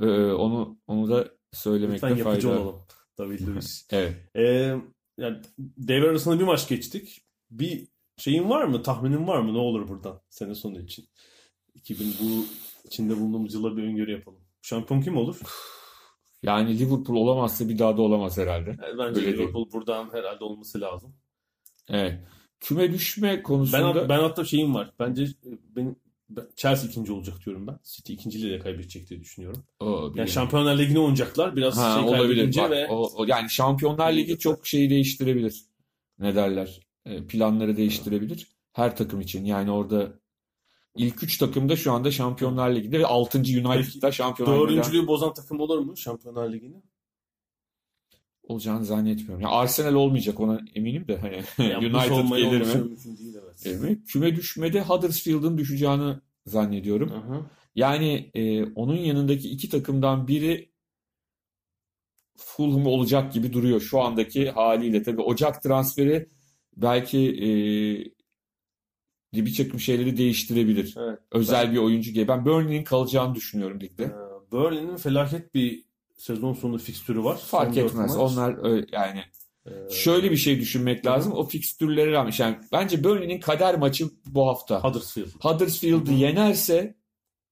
[0.00, 2.82] e, onu onu da söylemekte Lütfen yapıcı fayda olalım
[3.18, 3.86] David Luiz.
[3.92, 4.16] Evet.
[4.36, 4.74] Ee,
[5.18, 7.22] yani devre arasında bir maç geçtik.
[7.50, 8.82] Bir şeyin var mı?
[8.82, 9.54] Tahminin var mı?
[9.54, 11.08] Ne olur buradan sene sonu için?
[11.74, 12.44] 2000 bu
[12.84, 14.40] içinde bulunduğumuz yıla bir öngörü yapalım.
[14.62, 15.40] Şampiyon kim olur?
[16.42, 18.70] Yani Liverpool olamazsa bir daha da olamaz herhalde.
[18.70, 21.14] Yani bence Öyle Liverpool buradan herhalde olması lazım.
[21.88, 22.20] Evet.
[22.60, 24.92] Küme düşme Ben, konusunda ben hatta şeyim var.
[24.98, 25.28] Bence e,
[25.76, 25.96] benim
[26.30, 27.78] ben- Chelsea ikinci olacak diyorum ben.
[27.84, 29.64] City ikinciliği de kaybedecek diye düşünüyorum.
[29.80, 30.28] o, Yani.
[30.30, 31.56] Şampiyonlar Ligi'ne oynayacaklar.
[31.56, 32.28] Biraz Ha, şey olabilir.
[32.36, 35.62] kaybedince Bak, ve o, o- yani Şampiyonlar Ligi çok şeyi değiştirebilir.
[36.18, 36.80] Ne derler?
[37.06, 38.46] E, Planları değiştirebilir.
[38.72, 39.44] Her takım için.
[39.44, 40.12] Yani orada
[40.96, 43.38] ilk üç takım da şu anda Şampiyonlar Ligi'de ve 6.
[43.38, 46.76] United'da Şampiyonlar Ligi'de dördüncülüğü bozan takım olur mu Şampiyonlar Ligi'ne?
[48.48, 49.40] Olacağını zannetmiyorum.
[49.40, 51.36] Yani Arsenal olmayacak ona eminim de hani
[51.76, 52.98] United gelir mi?
[53.18, 53.34] değil
[53.64, 53.98] evet.
[54.06, 56.14] Küme düşmede Huddersfield'ın düşeceğini
[56.46, 57.10] zannediyorum.
[57.10, 57.46] Hı.
[57.74, 60.70] Yani e, onun yanındaki iki takımdan biri
[62.36, 65.02] Fulham olacak gibi duruyor şu andaki haliyle.
[65.02, 66.28] Tabii Ocak transferi
[66.76, 67.50] belki e,
[69.46, 70.94] bir takım şeyleri değiştirebilir.
[70.98, 71.18] Evet.
[71.32, 72.28] Özel bir oyuncu gibi.
[72.28, 74.12] Ben Burnley'nin kalacağını düşünüyorum Ee, ligde.
[74.52, 75.87] Burnley'nin felaket bir
[76.18, 77.36] sezon sonu fikstürü var.
[77.36, 78.16] Fark Son etmez.
[78.16, 79.22] Onlar öyle- yani
[79.66, 81.32] Ee, şöyle bir şey düşünmek lazım.
[81.32, 84.84] O fikstürlere rağmen yani bence Burnley'nin kader maçı bu hafta.
[84.84, 85.28] Huddersfield.
[85.40, 86.98] Huddersfield'ı yenerse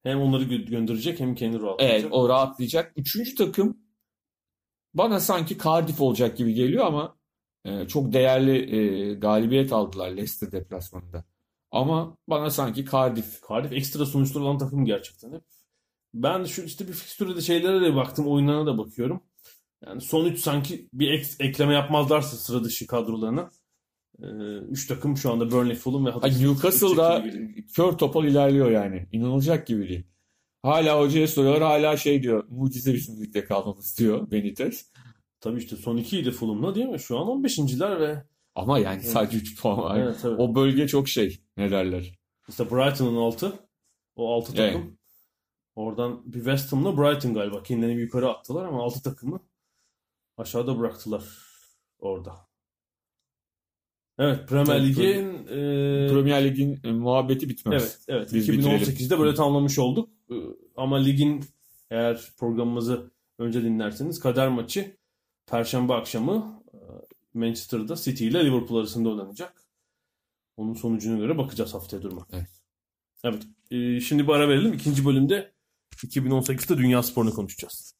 [0.03, 2.13] Hem onları gö- gönderecek hem kendi Evet, rahatlayacak.
[2.15, 2.93] o rahatlayacak.
[2.97, 3.79] Üçüncü takım
[4.95, 7.17] bana sanki Cardiff olacak gibi geliyor ama
[7.65, 11.25] e, çok değerli e, galibiyet aldılar Leicester deplasmanında.
[11.71, 15.43] Ama bana sanki Cardiff Cardiff ekstra sonuçları olan takım gerçekten hep.
[16.15, 19.21] Ben şu işte bir fikstüre de şeylere de baktım, oyunlarına da bakıyorum.
[19.87, 23.51] Yani son 3 sanki bir ek- ekleme yapmazlarsa sıra dışı kadrolarına.
[24.69, 26.49] 3 takım şu anda Burnley, Fulham ve Huddersfield.
[26.49, 27.25] Newcastle'da
[27.75, 29.07] kör topal ilerliyor yani.
[29.13, 30.07] İnanılacak gibi değil.
[30.63, 31.63] Hala hocaya soruyorlar.
[31.63, 32.45] Hala şey diyor.
[32.49, 34.93] Mucize bizim ligde kalmamız diyor Benitez.
[35.41, 37.01] Tabii işte son 2'ydi Fulham'la değil mi?
[37.01, 38.23] Şu an 15.ler ve
[38.55, 39.99] Ama yani sadece 3 puan var.
[40.01, 40.43] evet, tabii.
[40.43, 41.41] O bölge çok şey.
[41.57, 42.19] Ne derler?
[42.49, 43.53] İşte Brighton'ın altı.
[44.17, 44.77] O 6 Evet.
[45.77, 49.41] Oradan bir West Ham'la Brighton galiba kendilerini yukarı attılar ama 6 takımı
[50.37, 51.25] aşağıda bıraktılar
[51.99, 52.47] orada.
[54.19, 57.83] Evet Premier Lig'in e, Premier Lig'in e, muhabbeti bitmez.
[57.83, 60.09] evet evet Biz 2018'de böyle tamamlamış olduk.
[60.31, 60.35] E,
[60.77, 61.45] Ama ligin
[61.91, 64.97] eğer programımızı önce dinlerseniz kader maçı
[65.47, 66.79] Perşembe akşamı e,
[67.39, 69.63] Manchester'da City ile Liverpool arasında oynanacak.
[70.57, 72.27] Onun sonucuna göre bakacağız haftaya duruma.
[72.33, 72.63] Evet.
[73.25, 73.43] Evet.
[73.71, 74.73] e, şimdi bir ara verelim.
[74.73, 75.56] İkinci bölümde
[75.97, 77.95] 2018'de Dünya Sporu'nu konuşacağız.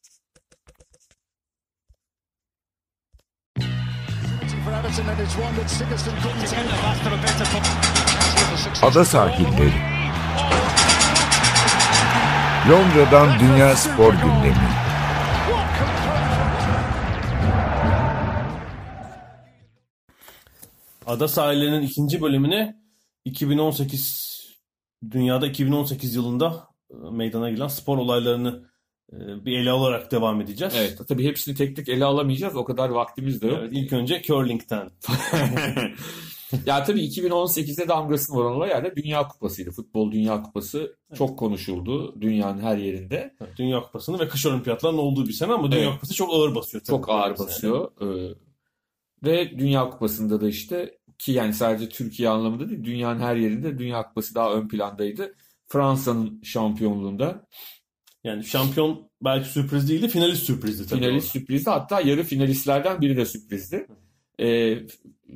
[8.81, 9.97] Ada sahilleri.
[12.69, 14.69] Londra'dan Dünya Spor Gündemi.
[21.05, 22.75] Ada sahillerinin ikinci bölümüne
[23.25, 24.27] 2018
[25.11, 26.66] dünyada 2018 yılında
[27.11, 28.63] meydana gelen spor olaylarını
[29.13, 30.73] e, bir ele alarak devam edeceğiz.
[30.77, 32.55] Evet, tabii hepsini tek tek ele alamayacağız.
[32.55, 33.57] O kadar vaktimiz de yok.
[33.61, 34.89] Evet, ilk önce curling'ten.
[36.65, 39.71] ya tabii 2018'de damgasını vuran olay yani Dünya Kupası'ydı.
[39.71, 43.35] Futbol Dünya Kupası çok konuşuldu dünyanın her yerinde.
[43.41, 45.93] Evet, Dünya Kupası'nın ve kış olimpiyatlarının olduğu bir sene ama Dünya Evet.
[45.93, 46.83] Kupası çok ağır basıyor.
[46.83, 46.97] tabii.
[46.97, 47.91] Çok ağır basıyor.
[48.01, 48.35] Ee,
[49.23, 54.03] ve Dünya Kupası'nda da işte ki yani sadece Türkiye anlamında değil dünyanın her yerinde Dünya
[54.03, 55.33] Kupası daha ön plandaydı.
[55.67, 57.47] Fransa'nın şampiyonluğunda
[58.23, 60.99] Yani şampiyon belki sürpriz değildi, finalist sürprizdi tabii.
[60.99, 61.69] finalist sürprizdi.
[61.69, 63.87] Hatta yarı finalistlerden biri de sürprizdi.
[64.39, 64.77] Ee,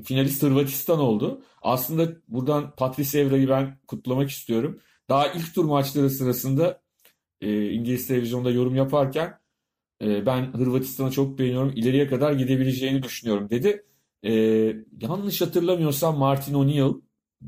[0.04, 1.44] finalist Hırvatistan oldu.
[1.62, 4.80] Aslında buradan Patrice Evra'yı ben kutlamak istiyorum.
[5.10, 6.82] Daha ilk tur maçları sırasında
[7.41, 9.39] e, İngiliz televizyonda yorum yaparken
[10.02, 11.72] e, ben Hırvatistan'ı çok beğeniyorum.
[11.76, 13.86] İleriye kadar gidebileceğini düşünüyorum dedi.
[14.24, 14.32] E,
[15.02, 16.94] yanlış hatırlamıyorsam Martin O'Neill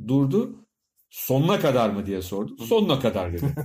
[0.08, 0.63] durdu.
[1.14, 2.58] Sonuna kadar mı diye sordu.
[2.66, 3.46] Sonuna kadar dedi.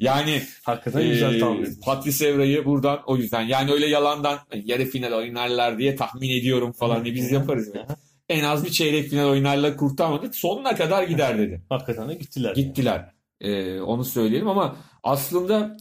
[0.00, 1.80] Yani Hakikaten güzel ee, tahmin.
[1.84, 7.04] Patrice Evra'yı buradan o yüzden yani öyle yalandan yarı final oynarlar diye tahmin ediyorum falan
[7.04, 7.74] diye biz yaparız.
[7.74, 7.86] ya.
[8.28, 10.34] En az bir çeyrek final oynarlar kurtarmadık.
[10.34, 11.62] Sonuna kadar gider dedi.
[11.68, 12.48] Hakikaten de gittiler.
[12.56, 12.66] yani.
[12.66, 13.10] Gittiler.
[13.40, 15.76] Ee, onu söyleyelim ama aslında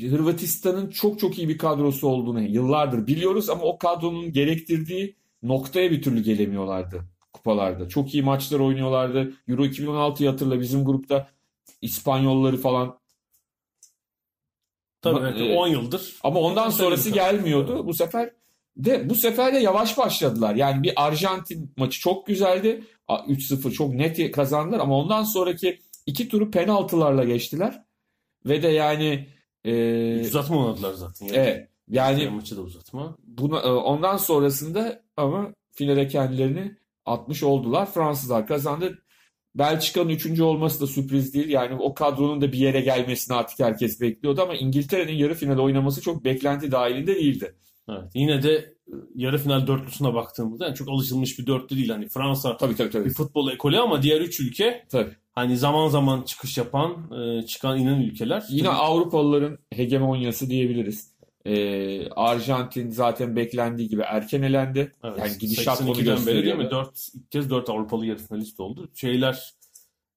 [0.00, 6.02] Hırvatistan'ın çok çok iyi bir kadrosu olduğunu yıllardır biliyoruz ama o kadronun gerektirdiği noktaya bir
[6.02, 7.88] türlü gelemiyorlardı kupalarda.
[7.88, 9.32] Çok iyi maçlar oynuyorlardı.
[9.48, 11.28] Euro 2016'yı hatırla bizim grupta
[11.82, 13.02] İspanyolları falan
[15.02, 16.16] Tabii Ama, evet, e, 10 yıldır.
[16.22, 17.86] Ama ondan sonrası gelmiyordu.
[17.86, 18.30] Bu sefer
[18.76, 20.54] de bu sefer de yavaş başladılar.
[20.54, 22.84] Yani bir Arjantin maçı çok güzeldi.
[23.08, 27.82] A- 3-0 çok net kazandılar ama ondan sonraki iki turu penaltılarla geçtiler.
[28.46, 29.28] Ve de yani
[29.64, 31.26] e, Uzatma oynadılar zaten.
[31.26, 31.36] Yani.
[31.36, 33.16] evet, yani maçı da uzatma.
[33.24, 37.90] buna, e, ondan sonrasında ama finale kendilerini atmış oldular.
[37.92, 38.98] Fransızlar kazandı.
[39.54, 41.48] Belçika'nın üçüncü olması da sürpriz değil.
[41.48, 46.00] Yani o kadronun da bir yere gelmesini artık herkes bekliyordu ama İngiltere'nin yarı final oynaması
[46.00, 47.54] çok beklenti dahilinde değildi.
[47.88, 48.10] Evet.
[48.14, 48.54] Yine de
[48.88, 51.88] e, yarı final dörtlüsüne baktığımızda yani çok alışılmış bir dörtlü değil.
[51.88, 53.04] Hani Fransa Tabii tabii tabii.
[53.04, 55.10] bir futbol ekolü ama diğer üç ülke Tabii.
[55.32, 58.42] hani zaman zaman çıkış yapan, e, çıkan inen ülkeler.
[58.50, 61.11] Yine Tabii- Avrupalıların hegemonyası diyebiliriz.
[61.46, 64.92] Ee, Arjantin zaten beklendiği gibi erken elendi.
[65.04, 66.62] Evet, Yani gidişat bunu 82'den beri değil mi?
[66.62, 66.70] gösteriyor.
[66.70, 68.90] 4, ilk kez 4 Avrupalı yarı finalist oldu.
[68.94, 69.54] Şeyler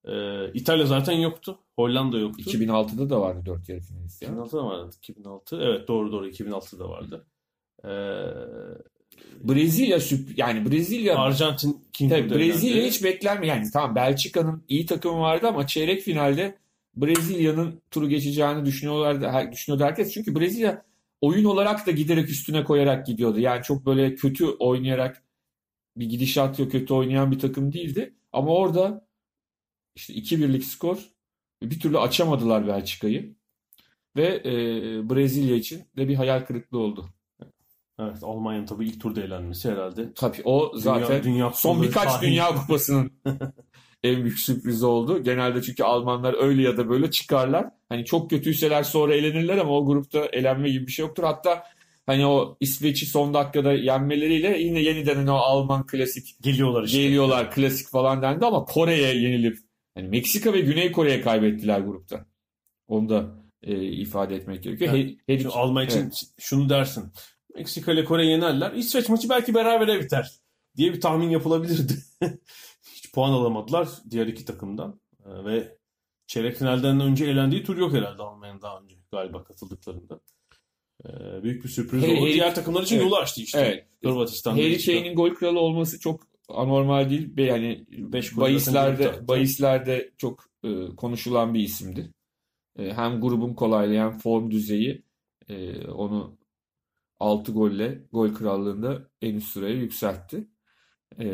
[0.05, 0.13] e,
[0.53, 1.59] İtalya zaten yoktu.
[1.75, 2.43] Hollanda yoktu.
[2.45, 4.21] 2006'da da vardı 4 yarı finalist.
[4.21, 4.29] ya.
[4.29, 4.89] 2006'da vardı.
[4.97, 5.59] 2006.
[5.61, 7.25] Evet doğru doğru 2006'da vardı.
[7.83, 7.89] E,
[9.43, 13.55] Brezilya sürp- yani Brezilya Arjantin King tabii Brezilya hiç beklenmiyor.
[13.55, 16.57] Yani tamam Belçika'nın iyi takımı vardı ama çeyrek finalde
[16.95, 19.51] Brezilya'nın turu geçeceğini düşünüyorlardı.
[19.51, 20.13] Düşünüyordu herkes.
[20.13, 20.85] Çünkü Brezilya
[21.21, 23.39] oyun olarak da giderek üstüne koyarak gidiyordu.
[23.39, 25.23] Yani çok böyle kötü oynayarak
[25.97, 28.15] bir gidişat yok kötü oynayan bir takım değildi.
[28.33, 29.07] Ama orada
[29.95, 30.97] işte 2-1'lik skor
[31.63, 33.35] bir türlü açamadılar Belçika'yı.
[34.15, 34.51] Ve e,
[35.09, 37.05] Brezilya için de bir hayal kırıklığı oldu.
[37.99, 40.13] Evet Almanya'nın tabii ilk turda elenmesi herhalde.
[40.13, 43.11] Tabii o zaten Dünya, dünya son birkaç tarihinde- Dünya Kupası'nın
[44.05, 45.23] en büyük sürprizi oldu.
[45.23, 47.65] Genelde çünkü Almanlar öyle ya da böyle çıkarlar.
[47.89, 51.23] Hani çok kötüyseler sonra elenirler ama o grupta elenme gibi bir şey yoktur.
[51.23, 51.63] Hatta
[52.05, 57.01] hani o İsveç'i son dakikada yenmeleriyle yine yeniden hani o Alman klasik geliyorlar işte.
[57.03, 59.57] geliyorlar klasik falan dendi ama Kore'ye yenilip
[59.95, 62.25] hani Meksika ve Güney Kore'ye kaybettiler grupta.
[62.87, 64.93] Onu da e, ifade etmek gerekiyor.
[64.93, 66.21] He- her Alman için Evet.
[66.39, 67.03] şunu dersin.
[67.55, 68.71] Meksika ile Kore yenerler.
[68.73, 70.31] İsveç maçı belki berabere biter
[70.77, 71.93] diye bir tahmin yapılabilirdi.
[73.15, 74.99] Puan alamadılar diğer iki takımdan.
[75.25, 75.77] Ee, ve
[76.27, 80.19] çeyrek finalden önce elendiği tur yok herhalde Almanya'nın daha önce galiba katıldıklarında.
[81.05, 82.25] Ee, büyük bir sürpriz Harry- oldu.
[82.25, 83.05] Harry- diğer takımlar için Evet.
[83.05, 83.59] yolu açtı işte.
[83.59, 83.87] Evet.
[84.55, 84.85] Harry.
[84.85, 87.37] Kane'in gol kralı olması çok anormal değil.
[87.37, 92.13] Yani Beş bahislerde bahislerde çok e, konuşulan bir isimdi.
[92.79, 95.03] E, hem grubun kolaylığı hem form düzeyi
[95.49, 96.37] e, onu
[97.19, 100.47] 6 golle gol krallığında en üst sıraya yükseltti.
[101.19, 101.25] E,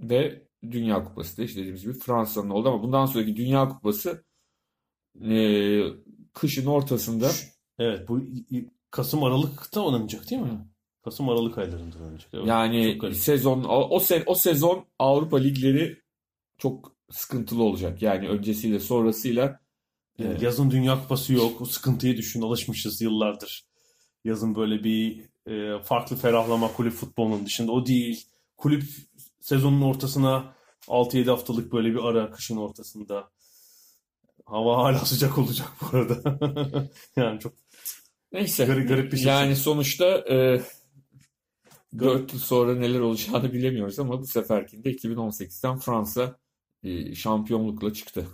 [0.00, 4.24] ve Dünya Kupası da işte dediğimiz gibi Fransa'nın oldu ama bundan sonraki Dünya Kupası
[5.22, 5.80] e,
[6.32, 7.30] kışın ortasında
[7.78, 8.20] Evet bu
[8.90, 10.68] Kasım Aralık'ta oynanacak değil mi?
[11.04, 12.30] Kasım Aralık aylarında oynanacak.
[12.34, 15.98] Evet, Yani sezon o, o, se- o sezon Avrupa ligleri
[16.58, 18.02] çok sıkıntılı olacak.
[18.02, 19.42] Yani öncesiyle sonrasıyla
[20.18, 20.42] Yani Evet.
[20.42, 21.60] yazın Dünya Kupası yok.
[21.60, 22.42] O sıkıntıyı düşün.
[22.42, 23.64] Alışmışız yıllardır.
[24.24, 27.72] Yazın böyle bir e, farklı ferahlama kulüp futbolunun dışında.
[27.72, 28.24] O değil.
[28.56, 28.84] Kulüp
[29.48, 30.54] sezonun ortasına
[30.88, 33.30] 6-7 haftalık böyle bir ara kışın ortasında.
[34.46, 36.38] Hava hala sıcak olacak bu arada.
[37.16, 37.52] Yani çok
[38.32, 39.26] neyse Garip- garip bir şey.
[39.26, 40.60] yani sonuçta e,
[41.98, 46.36] 4 yıl sonra neler olacağını bilemiyoruz ama bu seferkinde 2018'den Fransa
[46.82, 48.26] e, şampiyonlukla çıktı.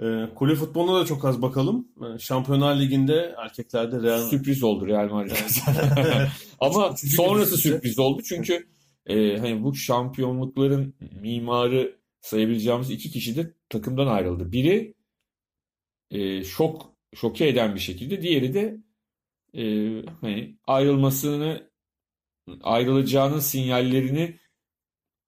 [0.00, 1.88] e, kulüp futboluna da çok az bakalım.
[2.14, 5.36] E, Şampiyonlar Ligi'nde erkeklerde Real Sürpriz oldu Real Madrid.
[6.60, 8.77] Ama sonrası sürpriz oldu çünkü
[9.08, 14.52] e, hani bu şampiyonlukların mimarı sayabileceğimiz iki kişi de takımdan ayrıldı.
[14.52, 14.94] Biri
[16.10, 18.76] e, şok şoke eden bir şekilde, diğeri de
[19.54, 19.62] e,
[20.20, 21.70] hani ayrılmasını
[22.62, 24.38] ayrılacağının sinyallerini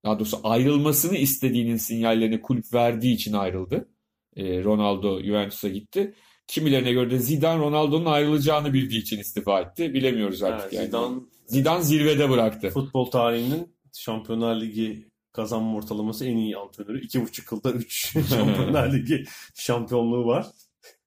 [0.04, 3.88] daha doğrusu ayrılmasını istediğinin sinyallerini kulüp verdiği için ayrıldı.
[4.36, 6.14] E, Ronaldo Juventus'a gitti.
[6.46, 9.94] Kimilerine göre de Zidane Ronaldo'nun ayrılacağını bildiği için istifa etti.
[9.94, 10.86] Bilemiyoruz artık Evet, yani.
[10.86, 12.70] Zidane Zidane zirvede bıraktı.
[12.70, 17.06] futbol tarihinin Şampiyonlar Ligi kazanma ortalaması en iyi antrenörü.
[17.06, 20.46] 2,5 yılda 3 Şampiyonlar Ligi şampiyonluğu var.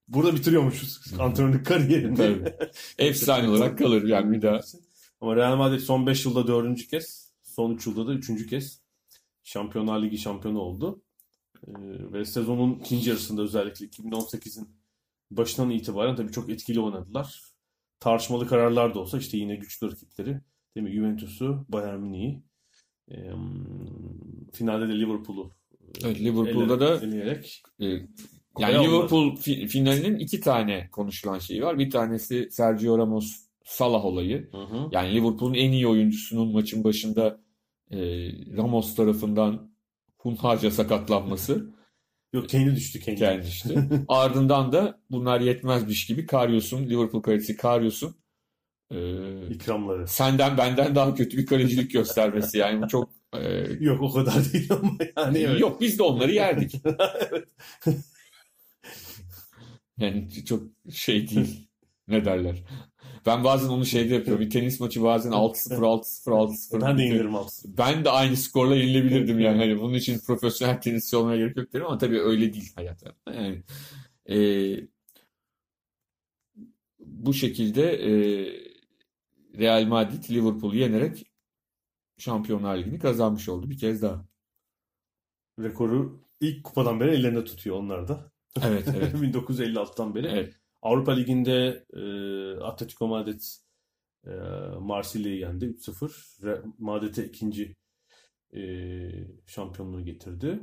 [0.08, 2.52] Burada bitiriyormuşuz antrenörlük kariyerini.
[2.98, 4.60] Efsane olarak kalır yani bir daha.
[5.20, 6.86] Ama Real Madrid son 5 yılda 4.
[6.88, 8.46] kez, son 3 yılda da 3.
[8.46, 8.80] kez
[9.42, 11.02] Şampiyonlar Ligi şampiyonu oldu.
[11.68, 11.72] Ee,
[12.12, 14.68] ve sezonun ikinci yarısında özellikle 2018'in
[15.30, 17.53] başından itibaren tabii çok etkili oynadılar.
[18.04, 20.40] Tartışmalı kararlar da olsa işte yine güçlü rakipleri
[20.76, 20.92] değil mi?
[20.92, 22.42] Juventus'u, Bayern Münih'i,
[23.10, 23.16] e,
[24.52, 25.50] finalde de Liverpool'u
[26.04, 27.86] Evet, Liverpool'da da eleyerek e,
[28.58, 28.86] yani.
[28.86, 31.78] Liverpool fi- finalinin iki tane konuşulan şeyi var.
[31.78, 34.48] Bir tanesi Sergio Ramos Salah olayı.
[34.52, 34.88] Hı hı.
[34.92, 37.40] Yani Liverpool'un en iyi oyuncusunun maçın başında
[37.90, 37.98] e,
[38.56, 39.70] Ramos tarafından
[40.18, 41.70] hunharca sakatlanması
[42.34, 43.18] Yok kendi düştü kendi.
[43.18, 43.88] kendi işte.
[44.08, 48.16] Ardından da bunlar yetmezmiş gibi Karius'un Liverpool kalecisi Karius'un
[48.90, 48.98] e,
[49.48, 50.08] İkramları.
[50.08, 52.58] senden benden daha kötü bir kalecilik göstermesi.
[52.58, 55.60] Yani bu çok e, Yok o kadar değil ama yani evet.
[55.60, 56.74] yok biz de onları yerdik.
[57.86, 58.04] Evet.
[59.98, 61.68] Yani çok şey değil.
[62.08, 62.64] Ne derler?
[63.26, 64.44] Ben bazen onu şeyde yapıyorum.
[64.44, 66.80] Bir tenis maçı bazen 6-0, 6-0, 6-0.
[66.80, 67.78] Ben de yenilirim aslında.
[67.78, 69.58] Ben de aynı skorla yenilebilirdim yani.
[69.58, 73.04] Hani bunun için profesyonel tenisçi olmaya gerek yok derim ama tabii öyle değil hayat.
[73.34, 73.62] Yani,
[74.30, 74.36] e,
[76.98, 78.12] bu şekilde e,
[79.58, 81.26] Real Madrid Liverpool'u yenerek
[82.18, 84.24] Şampiyonlar Ligi'ni kazanmış oldu bir kez daha.
[85.58, 88.32] Rekoru ilk kupadan beri ellerinde tutuyor onlar da.
[88.62, 89.14] Evet, evet.
[89.14, 90.26] 1956'dan beri.
[90.26, 90.54] evet.
[90.84, 92.02] Avrupa Ligi'nde e,
[92.60, 93.40] Atletico Madrid
[94.26, 94.30] e,
[94.80, 96.08] Marsilya'yı yendi 3-0.
[96.42, 97.76] Re- Madrid'e ikinci
[98.56, 98.60] e,
[99.46, 100.60] şampiyonluğu getirdi.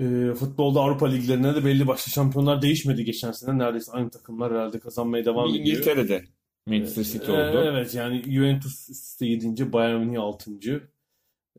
[0.00, 3.58] E, futbolda Avrupa liglerine de belli başlı şampiyonlar değişmedi geçen sene.
[3.58, 5.60] Neredeyse aynı takımlar herhalde kazanmaya devam ediyor.
[5.66, 6.24] İngiltere'de
[6.66, 7.62] Manchester City Ee, oldu.
[7.64, 9.72] Evet yani Juventus üst üste 7.
[9.72, 10.50] Bayern Münih 6.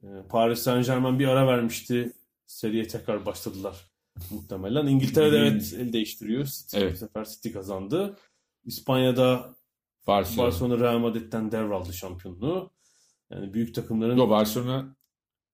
[0.04, 2.14] Ee, Paris Saint-Germain bir ara vermişti.
[2.48, 3.93] Seriye tekrar başladılar
[4.32, 4.88] muhtemelen.
[4.88, 6.46] İngiltere'de evet el değiştiriyor.
[6.46, 6.94] City, Evet.
[6.94, 8.18] Bu sefer City kazandı.
[8.66, 9.56] İspanya'da
[10.08, 10.48] Barcelona.
[10.48, 12.72] Barcelona Real Madrid'den devraldı şampiyonluğu.
[13.32, 14.96] Yani büyük takımların Yo, Barcelona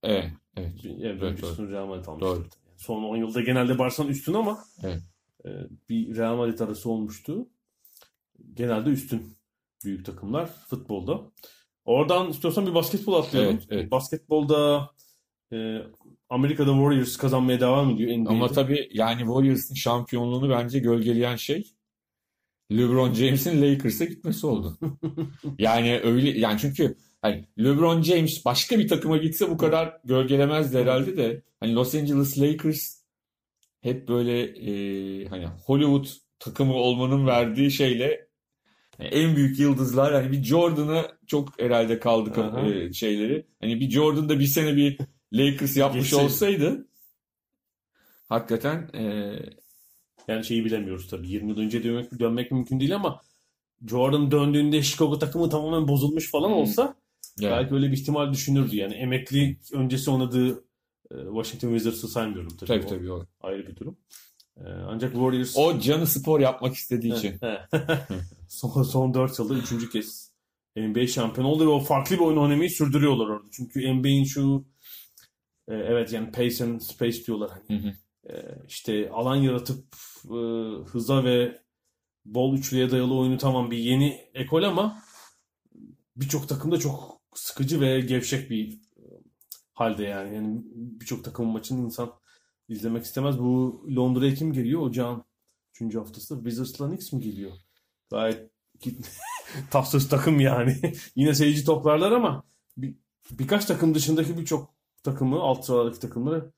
[0.04, 0.86] evet, evet.
[0.86, 1.52] yani Evet, büyük doğru.
[1.52, 2.22] üstün Real Madrid almış.
[2.22, 2.46] Doğru.
[2.78, 5.02] son 10 yılda genelde Barcelona üstün ama Evet.
[5.46, 5.50] e,
[5.90, 7.50] bir Real Madrid arası olmuştu.
[8.54, 9.38] Genelde üstün
[9.86, 11.22] büyük takımlar futbolda.
[11.86, 13.56] Oradan istiyorsan bir basketbol atlayalım.
[13.56, 13.92] Evet, evet.
[13.92, 14.90] Basketbolda
[15.54, 15.78] e,
[16.30, 18.30] Amerika'da Warriors kazanmaya devam ediyor NBA'de.
[18.30, 21.74] Ama tabii yani Warriors'ın şampiyonluğunu bence gölgeleyen şey
[22.72, 24.78] LeBron James'in Lakers'a gitmesi oldu.
[25.60, 31.18] Yani öyle yani çünkü hani LeBron James başka bir takıma gitse bu kadar gölgelemezdi herhalde
[31.18, 33.00] de hani Los Angeles Lakers
[33.82, 36.06] hep böyle e, hani Hollywood
[36.40, 38.30] takımı olmanın verdiği şeyle
[39.00, 42.32] en büyük yıldızlar hani bir Jordan'a çok herhalde kaldı
[42.66, 43.46] e, şeyleri.
[43.62, 44.98] Hani bir Jordan da bir sene bir
[45.34, 46.24] Lakers yapmış Geçseydi.
[46.26, 46.88] olsaydı
[48.30, 49.36] hakikaten e,
[50.28, 51.28] Yani şeyi bilemiyoruz tabii.
[51.30, 53.22] 20 yıl önce dönmek, dönmek mümkün değil ama
[53.88, 56.56] Jordan döndüğünde Chicago takımı tamamen bozulmuş falan Hmm.
[56.56, 56.96] olsa
[57.40, 58.76] yani belki öyle bir ihtimal düşünürdü.
[58.76, 60.50] Yani emekli öncesi oynadığı
[61.12, 62.68] e, Washington Wizards'ı saymıyorum tabii.
[62.68, 63.26] tabii O tabii o.
[63.42, 63.98] Ayrı bir durum.
[64.58, 67.40] E, Ancak Warriors O canı spor yapmak istediği için.
[68.48, 69.90] Son, son 4 yılda 3.
[69.92, 70.32] kez
[70.76, 73.48] NBA şampiyonu oldu ve o farklı bir oyun oynamayı sürdürüyorlar orada.
[73.52, 74.66] Çünkü NBA'in şu
[75.70, 77.82] e, evet yani pace and space diyorlar hani.
[77.82, 77.94] Hı hı.
[78.34, 79.86] E, işte alan yaratıp
[80.26, 80.38] e,
[80.86, 81.62] hıza ve
[82.26, 85.04] bol üçlüye dayalı oyunu tamam bir yeni ekol ama
[86.16, 89.04] birçok takımda çok sıkıcı ve gevşek bir e,
[89.74, 90.36] halde yani.
[90.36, 92.14] Yani birçok takımın maçını insan
[92.70, 93.40] izlemek istemez.
[93.40, 94.82] Bu Londra'ya kim geliyor?
[94.82, 95.24] Ocağın
[95.82, 95.96] 3.
[95.96, 96.36] haftası.
[96.36, 97.52] Wizards'la Knicks mi geliyor?
[98.10, 98.52] Gayet
[99.72, 100.78] tatsız takım yani.
[101.16, 102.44] Yine seyirci toplarlar ama
[102.78, 102.96] bir,
[103.32, 106.52] birkaç takım dışındaki birçok takımı, alt sıralardaki takımları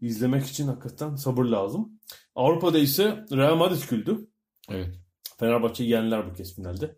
[0.00, 2.00] izlemek için hakikaten sabır lazım.
[2.34, 4.28] Avrupa'da ise Real Madrid güldü.
[4.70, 4.94] Evet.
[5.38, 6.96] Fenerbahçe'yi yendiler bu kez finalde.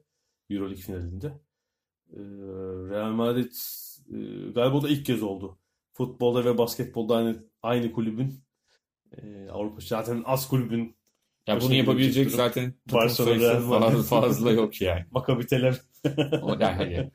[0.50, 1.26] Euroleague finalinde.
[2.12, 2.20] Ee,
[2.90, 3.52] Real Madrid
[4.08, 4.16] e,
[4.52, 5.58] galiba da ilk kez oldu.
[5.92, 8.44] Futbolda ve basketbolda aynı aynı kulübün
[9.12, 10.96] e, Avrupa zaten az kulübün
[11.46, 14.02] Ya bunu yapabilecek zaten Barcelona, Madrid.
[14.02, 15.04] fazla, yok yani.
[15.10, 15.76] Maccabi Tel Aviv.
[16.42, 17.10] O yani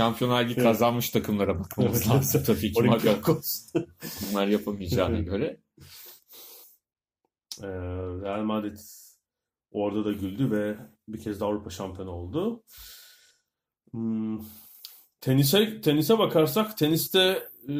[0.00, 0.62] Şampiyonlar Ligi Evet.
[0.62, 2.80] kazanmış takımlara bakmamız lazım tabii ki.
[2.80, 3.72] Olympiakos.
[4.30, 5.60] bunlar yapamayacağına göre.
[7.62, 7.66] Ee,
[8.22, 8.78] Real Madrid
[9.70, 10.76] orada da güldü ve
[11.08, 12.62] bir kez de Avrupa şampiyonu oldu.
[13.90, 14.38] Hmm,
[15.20, 17.20] tenise tenise bakarsak teniste
[17.68, 17.72] e,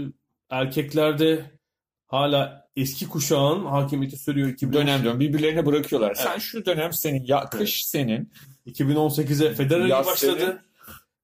[0.51, 1.59] erkeklerde
[2.07, 4.49] hala eski kuşağın hakimiyeti sürüyor.
[4.49, 6.15] 2010 Dönem dönem birbirlerine bırakıyorlar.
[6.15, 6.41] Sen Evet.
[6.41, 8.33] şu dönem senin, ya kış senin,
[8.67, 10.39] 2018'e Federer başladı.
[10.41, 10.67] senin.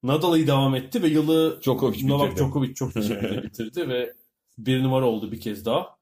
[0.03, 2.37] Nadal'ı devam etti ve yılı Djokovic Novak.
[2.37, 4.13] Djokovic çok şekilde bitirdi ve
[4.57, 5.97] bir numara oldu bir kez daha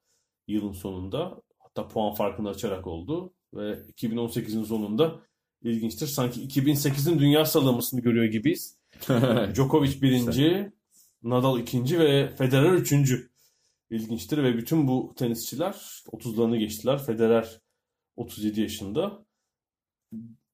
[0.48, 1.42] yılın sonunda.
[1.60, 5.20] Hatta puan farkını açarak oldu ve 2018'in sonunda
[5.64, 6.08] ilginçtir.
[6.08, 8.78] Sanki 2008'in dünya sıralamasını görüyor gibiyiz.
[9.54, 10.72] Djokovic birinci,
[11.24, 13.32] Nadal ikinci ve Federer üçüncü.
[13.90, 15.74] İlginçtir ve bütün bu tenisçiler
[16.08, 17.06] 30'larını geçtiler.
[17.06, 17.62] Federer
[18.16, 19.26] 37 yaşında.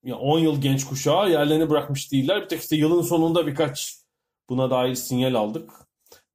[0.07, 2.43] Ya 10 yıl genç kuşağı yerlerini bırakmış değiller.
[2.43, 4.01] Bir tek işte yılın sonunda birkaç
[4.49, 5.71] buna dair sinyal aldık.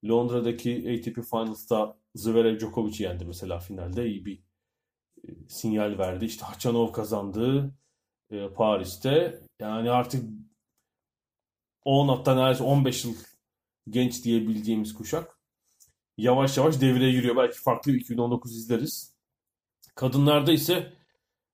[0.05, 4.43] Londra'daki ATP Finals'ta Zverev Djokovic'i yendi mesela finalde iyi bir
[5.29, 6.25] e, sinyal verdi.
[6.25, 7.75] İşte Hachanov kazandı
[8.31, 9.41] e, Paris'te.
[9.61, 10.25] Yani artık
[11.85, 13.15] 10 hatta neredeyse 15 yıl
[13.89, 15.39] genç diyebildiğimiz kuşak
[16.19, 17.37] yavaş yavaş devreye giriyor.
[17.37, 19.15] Belki farklı bir 2019 izleriz.
[19.95, 20.93] Kadınlarda ise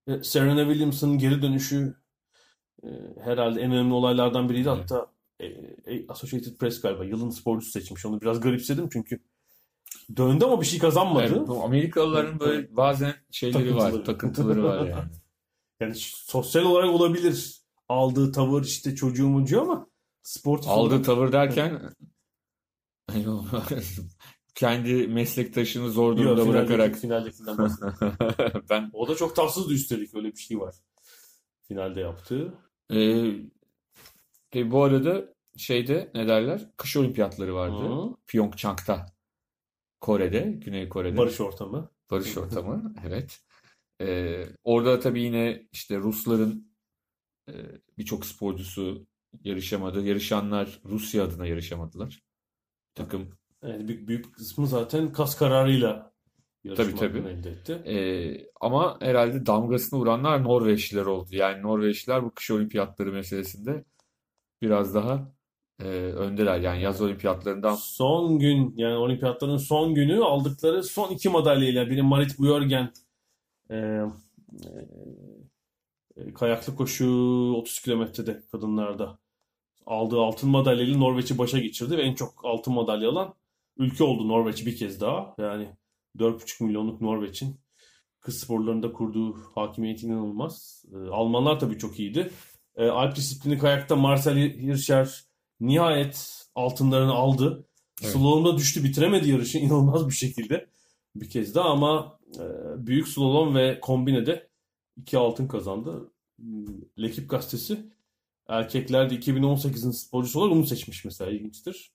[0.07, 1.98] e, Serena Williams'ın geri dönüşü
[2.85, 2.89] e,
[3.25, 4.69] herhalde en önemli olaylardan biriydi.
[4.69, 4.79] Evet.
[4.91, 5.07] Hatta
[5.41, 8.07] e, e, Associated Press galiba yılın sporcusu seçmiş.
[8.07, 9.21] Onu biraz garipsedim çünkü
[10.17, 11.35] döndü ama bir şey kazanmadı.
[11.37, 14.05] Evet, bu Amerikalıların böyle bazen şeyleri var, Takıntıları.
[14.05, 15.11] takıntıları var yani.
[15.81, 17.61] Yani sosyal olarak olabilir.
[17.89, 19.87] Aldığı tavır işte çocuğu mucuğu ama
[20.23, 21.83] sportif Aldığı olarak- tavır derken
[24.55, 27.57] kendi meslektaşını zor Yok, durumda finaldeki- bırakarak finaldekinden
[28.71, 30.75] ben O da çok tatsızdı üstelik öyle bir şey var.
[31.69, 32.55] Finalde yaptığı.
[32.93, 36.71] Ee, bu arada şeyde ne derler?
[36.77, 37.83] Kış olimpiyatları vardı.
[37.83, 38.15] Hı.
[38.27, 39.07] Pyeongchang'da.
[40.01, 41.17] Kore'de, Güney Kore'de.
[41.17, 41.91] Barış ortamı.
[42.11, 43.41] Barış ortamı, evet.
[44.01, 46.73] Ee, orada tabii yine işte Rusların
[47.49, 47.53] e,
[47.99, 49.07] birçok sporcusu
[49.45, 50.07] yarışamadı.
[50.07, 52.23] Yarışanlar Rusya adına yarışamadılar.
[52.95, 53.29] Takım
[53.63, 56.13] Yani büyük, büyük kısmı zaten kas kararıyla
[56.65, 57.29] yarışma Tabii, tabii.
[57.29, 57.73] elde etti.
[57.73, 61.29] Ee, ama herhalde damgasını vuranlar Norveçliler oldu.
[61.33, 63.85] Yani Norveçliler bu kış olimpiyatları meselesinde
[64.63, 65.33] biraz daha
[65.81, 66.61] e, öndeler.
[66.61, 72.39] Yani yaz olimpiyatlarından Son gün yani olimpiyatların son günü aldıkları son iki madalyayla biri Marit
[72.39, 72.93] Bjørgen
[73.71, 74.07] e, e,
[76.17, 77.07] e, kayaklı koşu
[77.57, 79.19] 30 kilometrede kadınlarda
[79.87, 83.35] aldığı altın madalyayla Norveç'i başa geçirdi ve en çok altın madalya alan
[83.77, 85.35] ülke oldu Norveç bir kez daha.
[85.39, 85.69] Yani
[86.19, 87.61] 4,5 milyonluk Norveç'in
[88.21, 90.85] kız sporlarında kurduğu hakimiyeti inanılmaz.
[90.93, 92.31] E, Almanlar tabii çok iyiydi.
[92.77, 95.25] E, Alp disiplini kayakta Marcel Hirscher
[95.61, 97.69] nihayet altınlarını aldı.
[98.03, 98.13] Evet.
[98.13, 100.67] Slalomda düştü bitiremedi yarışı inanılmaz bir şekilde
[101.17, 102.45] bir kez daha ama e,
[102.87, 104.49] büyük slalom ve kombinede
[104.97, 106.13] iki altın kazandı.
[106.99, 107.93] Lekip gazetesi
[108.49, 111.93] erkeklerde 2018'in sporcusu olarak onu seçmiş mesela ilginçtir.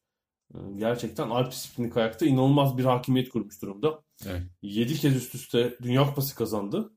[0.54, 4.04] E, Gerçekten Alp disiplini kayakta inanılmaz bir hakimiyet kurmuş durumda.
[4.26, 4.42] Evet.
[4.62, 6.94] 7 kez üst üste Dünya Kupası kazandı.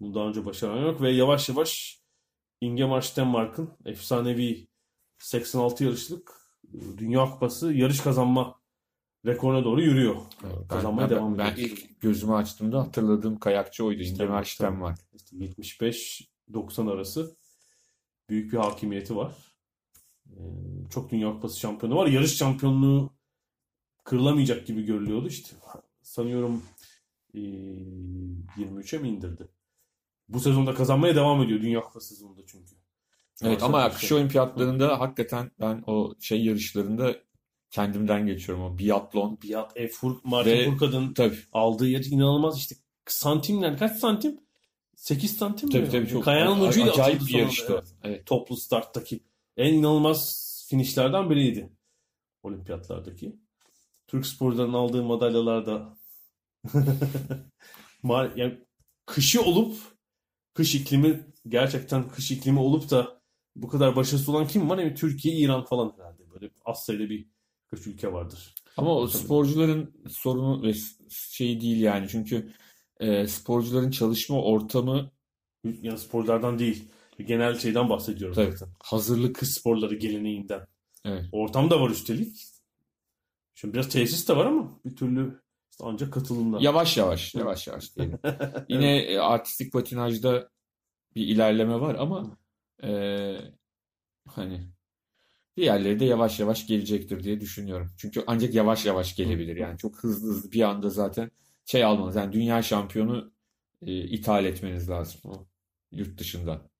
[0.00, 2.00] Bunu daha önce başaran yok ve yavaş yavaş
[2.60, 4.68] Ingemar Stenmark'ın efsanevi
[5.18, 6.32] 86 yarışlık
[6.74, 8.60] e, Dünya Kupası yarış kazanma
[9.26, 10.16] rekoruna doğru yürüyor.
[10.42, 11.68] Ben, Kazanmaya ben, devam ben ediyor.
[11.68, 14.00] ilk gözümü açtığımda hatırladığım kayakçı oydu.
[14.02, 14.98] İşte İngemar Stenmark.
[15.14, 17.36] İşte 75-90 arası
[18.30, 19.32] büyük bir hakimiyeti var.
[20.30, 20.40] Ee,
[20.90, 22.06] Çok Dünya Kupası şampiyonu var.
[22.06, 23.10] Yarış şampiyonluğu
[24.04, 25.28] kırılamayacak gibi görülüyordu.
[25.28, 25.56] İşte
[26.02, 26.62] sanıyorum
[27.34, 29.48] ee, 23'e mi indirdi?
[30.28, 32.74] Bu sezonda kazanmaya devam ediyor Dünya Kupası sezonunda çünkü.
[33.42, 34.18] Evet ama kış şey.
[34.18, 37.16] olimpiyatlarında hakikaten ben o şey yarışlarında
[37.70, 38.64] kendimden geçiyorum.
[38.64, 39.38] O biatlon.
[39.42, 41.38] Biat, e, Fur, Martin Ve- Furcad'ın Tabii.
[41.52, 42.74] aldığı yer inanılmaz işte
[43.06, 44.40] santimler kaç santim?
[44.96, 45.72] 8 santim mi?
[45.72, 47.72] Tabii tabii çok Kayanın ucuyla acayip bir yarıştı.
[47.72, 47.94] evet.
[48.04, 48.26] Evet.
[48.26, 49.20] toplu starttaki
[49.56, 51.72] en inanılmaz finişlerden biriydi
[52.42, 53.36] olimpiyatlardaki.
[54.06, 55.96] Türk sporlarının aldığı madalyalar da
[58.36, 58.60] yani
[59.06, 59.76] kışı olup
[60.54, 63.20] kış iklimi gerçekten kış iklimi olup da
[63.56, 64.78] bu kadar başarısız olan kim var?
[64.78, 66.30] Yani Türkiye, İran falan herhalde.
[66.30, 67.26] Böyle az sayıda bir
[67.70, 68.54] kaç ülke vardır.
[68.76, 69.22] Ama o Tabii.
[69.22, 70.72] sporcuların sorunu ve
[71.10, 72.08] şeyi değil yani.
[72.08, 72.52] Çünkü
[73.00, 75.10] e, sporcuların çalışma ortamı
[75.82, 76.84] Yani sporlardan değil.
[77.18, 78.56] Genel şeyden bahsediyorum Tabii.
[78.56, 78.74] zaten.
[78.82, 80.66] hazırlık Kız sporları geleneğinden.
[81.04, 81.24] Evet.
[81.32, 82.36] Ortam da var üstelik.
[83.54, 85.40] Şimdi biraz tesis de var ama bir türlü
[85.70, 86.60] işte ancak katılımlar.
[86.60, 88.18] Yavaş yavaş, yavaş yavaş diyelim.
[88.68, 90.50] Yine e, artistik patinajda
[91.16, 92.38] bir ilerleme var ama
[92.82, 92.90] e,
[94.28, 94.68] hani
[95.56, 97.90] diğerleri de yavaş yavaş gelecektir diye düşünüyorum.
[97.98, 99.56] Çünkü ancak yavaş yavaş gelebilir.
[99.56, 101.30] Yani çok hızlı hızlı bir anda zaten
[101.64, 102.16] şey almanız.
[102.16, 103.32] Yani dünya şampiyonu
[103.82, 105.20] e, ithal etmeniz lazım
[105.92, 106.73] yurt dışından.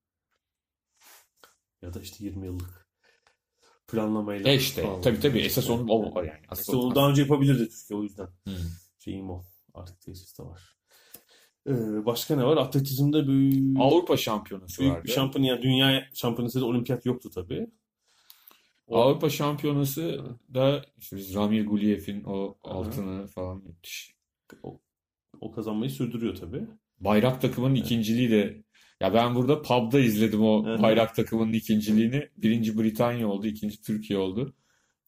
[1.85, 2.87] Ya da işte 20 yıllık
[3.89, 4.51] planlamayla.
[4.51, 5.01] E işte falan.
[5.03, 6.29] tabii tabii esas onu o yani.
[6.39, 8.27] İşte Asıl onu daha önce yapabilirdi Türkiye o yüzden.
[8.49, 8.55] Hı.
[8.99, 9.45] Şeyim o.
[9.75, 10.77] Artık tesis de var.
[11.67, 12.57] Ee, başka ne var?
[12.57, 15.05] Atletizmde büyük, Avrupa şampiyonası büyük vardı.
[15.05, 17.67] bir şampiyon yani dünya şampiyonası da olimpiyat yoktu tabii.
[18.87, 20.25] O- Avrupa şampiyonası
[20.55, 24.15] da işte biz Ramil Guliyev'in o altını falan müthiş.
[24.63, 24.81] O,
[25.41, 26.67] o kazanmayı sürdürüyor tabii.
[27.01, 28.64] Bayrak takımının ikinciliği de
[29.01, 32.29] ya ben burada pub'da izledim o bayrak takımının ikinciliğini.
[32.37, 34.55] Birinci Britanya oldu, ikinci Türkiye oldu.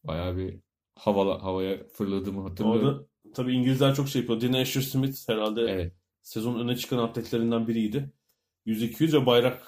[0.03, 0.59] Bayağı bir
[0.95, 2.87] havala, havaya fırladığımı hatırlıyorum.
[2.87, 4.41] Orada tabii İngilizler çok şey yapıyor.
[4.41, 5.93] Dean Asher Smith herhalde Evet.
[6.21, 8.11] sezonun öne çıkan atletlerinden biriydi.
[8.65, 9.67] 100-200 ve bayrak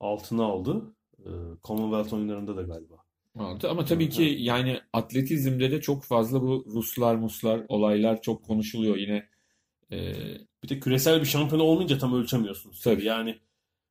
[0.00, 0.94] altına aldı.
[1.18, 1.30] Ee,
[1.64, 2.94] Commonwealth oyunlarında da galiba.
[3.38, 3.70] Aldı.
[3.70, 8.96] Ama tabii ki yani atletizmde de çok fazla bu Ruslar, Muslar olaylar çok konuşuluyor.
[8.96, 9.26] Yine
[9.92, 10.14] e,
[10.62, 12.80] Bir de küresel bir şampiyon olmayınca tam ölçemiyorsunuz.
[12.80, 13.04] Tabii.
[13.04, 13.38] Yani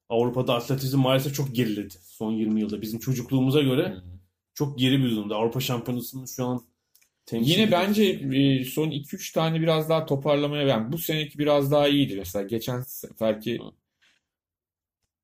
[0.09, 2.81] Avrupa'da atletizm maalesef çok geriledi son 20 yılda.
[2.81, 3.97] Bizim çocukluğumuza göre
[4.53, 5.35] çok geri bir durumda.
[5.35, 6.61] Avrupa Şampiyonası'nın şu an
[7.25, 11.87] temsil Yine bence e, son 2-3 tane biraz daha toparlamaya yani bu seneki biraz daha
[11.87, 13.59] iyiydi mesela geçen seferki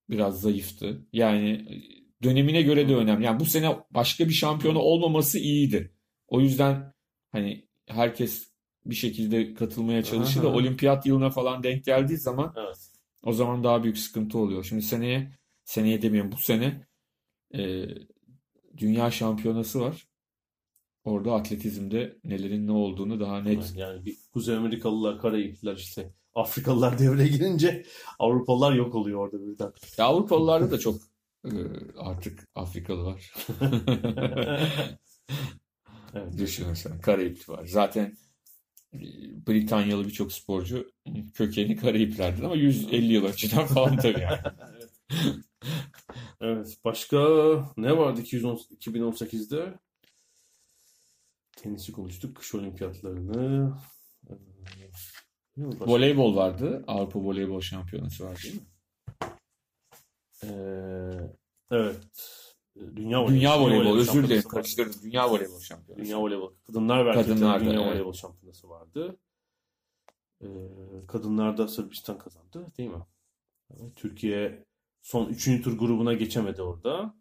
[0.09, 1.07] biraz zayıftı.
[1.13, 1.73] Yani e,
[2.23, 3.25] dönemine göre de önemli.
[3.25, 5.93] Yani bu sene başka bir şampiyonu olmaması iyiydi.
[6.27, 6.93] O yüzden
[7.31, 8.48] hani herkes
[8.89, 12.77] bir şekilde katılmaya çalışır da olimpiyat yılına falan denk geldiği zaman Evet.
[13.23, 14.63] o zaman daha büyük sıkıntı oluyor.
[14.63, 15.31] Şimdi seneye
[15.65, 16.87] seneye demiyorum bu sene
[17.53, 17.85] e,
[18.77, 20.07] dünya şampiyonası var.
[21.03, 27.27] Orada atletizmde nelerin ne olduğunu daha net Yani bir Kuzey Amerikalılar, Karayipler işte Afrikalılar devreye
[27.27, 27.85] girince
[28.19, 29.73] Avrupalılar yok oluyor orada birden.
[29.97, 31.01] Ya Avrupalılarda da çok
[31.45, 31.51] e,
[31.97, 33.33] artık Afrikalı var.
[36.13, 36.37] Evet.
[36.37, 37.65] Düşün mesela Karayipli var.
[37.65, 38.17] Zaten
[39.47, 40.91] Britanyalı birçok sporcu
[41.33, 44.39] kökeni Karayiplerden ama 150 yıl önceden falan tabii yani.
[46.41, 46.77] Evet.
[46.83, 47.17] Başka
[47.77, 49.73] ne vardı 210 2018'de?
[51.57, 52.35] Tenisi konuştuk.
[52.35, 53.73] Kış olimpiyatlarını.
[54.29, 54.35] Ee,
[55.57, 55.85] başka?
[55.85, 56.83] Voleybol vardı.
[56.87, 58.61] Avrupa Voleybol Şampiyonası var değil mi?
[60.43, 60.49] Ee,
[61.71, 62.03] evet.
[62.95, 63.33] Dünya voleybol.
[63.35, 65.01] Dünya voleybol özür dilerim karıştırdım.
[65.03, 66.05] Dünya Voleybol Şampiyonası.
[66.05, 66.53] Dünya voleybol.
[66.67, 67.91] Kadınlar ve Kadınlarda, Dünya evet.
[67.91, 69.17] voleybol şampiyonası vardı.
[70.43, 70.47] Ee,
[71.07, 73.05] kadınlarda Sırbistan kazandı değil mi?
[73.71, 74.65] Evet, Türkiye
[75.01, 75.63] son 3.
[75.63, 77.15] tur grubuna geçemedi orada.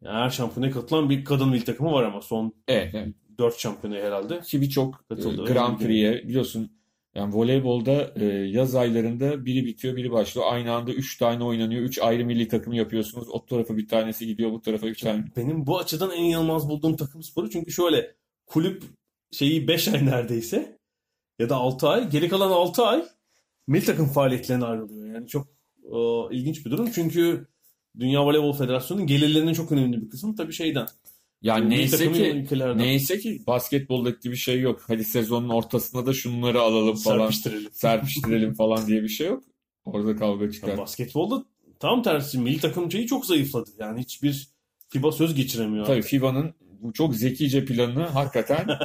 [0.00, 3.14] Yani her şampiyona katılan bir kadın milli takımı var ama son Evet, evet.
[3.38, 4.40] 4 şampiyona herhalde.
[4.40, 6.79] Ki birçok e, Katıldı, Grand öyle Prix'e biliyorsun
[7.20, 10.46] yani voleybolda e, yaz aylarında biri bitiyor biri başlıyor.
[10.50, 11.82] Aynı anda 3 tane oynanıyor.
[11.82, 13.28] 3 ayrı milli takım yapıyorsunuz.
[13.28, 15.24] O tarafa bir tanesi gidiyor bu tarafa bir tane.
[15.36, 18.14] Benim bu açıdan en inanılmaz bulduğum takım sporu çünkü şöyle
[18.46, 18.82] kulüp
[19.32, 20.78] şeyi 5 ay neredeyse
[21.38, 23.04] ya da 6 ay geri kalan 6 ay
[23.66, 25.14] milli takım faaliyetlerine ayrılıyor.
[25.14, 25.46] Yani çok
[25.84, 25.98] e,
[26.36, 27.46] ilginç bir durum çünkü
[27.98, 30.86] Dünya Voleybol Federasyonu'nun gelirlerinin çok önemli bir kısmı tabii şeyden.
[31.42, 32.78] Yani neyse ki ülkelerden.
[32.78, 34.82] neyse ki basketboldaki bir şey yok.
[34.86, 37.18] Hadi sezonun ortasında da şunları alalım falan.
[37.18, 37.68] Serpiştirelim.
[37.72, 39.44] Serpiştirelim falan diye bir şey yok.
[39.84, 40.78] Orada kavga Ya çıkar.
[40.78, 41.44] basketbolda
[41.80, 43.70] tam tersi milli takım şeyi çok zayıfladı.
[43.78, 44.48] Yani hiçbir
[44.88, 45.86] FIBA söz geçiremiyor.
[45.86, 48.66] Tabii FIBA'nın bu çok zekice planını hakikaten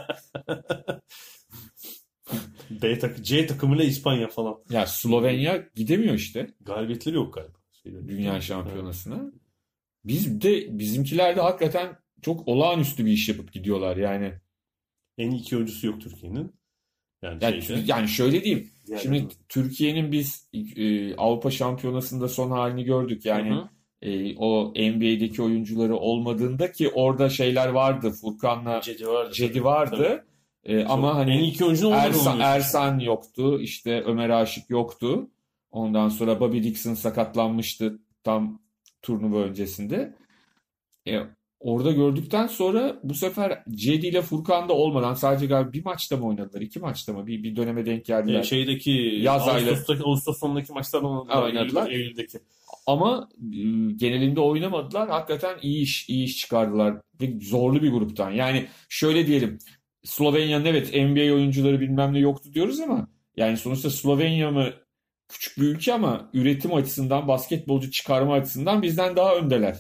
[2.70, 4.56] B takı, C takımıyla İspanya falan.
[4.70, 7.58] ya Slovenya gidemiyor işte Galibiyetleri yok galiba.
[7.84, 8.08] Şeyde.
[8.08, 9.32] dünya şampiyonasına.
[10.06, 14.34] Biz de bizimkiler de hakikaten çok olağanüstü bir iş yapıp gidiyorlar yani.
[15.18, 16.52] En iyi iki oyuncusu yok Türkiye'nin.
[17.22, 18.70] Yani, Yani, şeyde, yani şöyle diyeyim.
[18.88, 23.26] yani- Şimdi Türkiye'nin biz e, Avrupa Şampiyonası'nda son halini gördük.
[23.26, 23.70] Yani Hı
[24.06, 28.12] e, o NBA'deki oyuncuları olmadığında ki orada şeyler vardı.
[28.12, 29.34] Furkan'la Cedi vardı.
[29.34, 30.26] Cedi vardı.
[30.64, 32.40] E, ama hani en iyi olmadı Ersan.
[32.40, 33.60] Ersan yoktu.
[33.62, 35.30] işte Ömer Aşık yoktu.
[35.72, 38.62] Ondan sonra Bobby Dixon sakatlanmıştı tam
[39.02, 40.16] turnuva öncesinde.
[41.08, 41.20] E,
[41.60, 46.28] orada gördükten sonra bu sefer Cedi ile Furkan da olmadan sadece galiba bir maçta mı
[46.28, 46.62] oynadılar?
[46.62, 47.28] iki maçta mı?
[47.28, 48.40] Bir, bir döneme denk geldiler.
[48.40, 48.92] E, şeydeki
[49.22, 49.70] Yaz ayları.
[49.70, 51.44] Ağustos'taki, Ağustos sonundaki maçlardan oynadılar.
[51.44, 51.90] Oynadılar.
[51.90, 52.38] Eylül- Eylül'deki.
[52.88, 53.58] Ama e,
[53.96, 55.10] genelinde oynamadılar.
[55.10, 56.96] Hakikaten iyi iş iyi iş çıkardılar.
[57.22, 58.32] Ve zorlu bir gruptan.
[58.32, 59.60] Yani şöyle diyelim.
[60.04, 64.74] Slovenya'nın evet NBA oyuncuları bilmem ne yoktu diyoruz ama yani sonuçta Slovenya mı
[65.30, 69.78] küçük bir ülke ama üretim açısından basketbolcu çıkarma açısından bizden daha öndeler.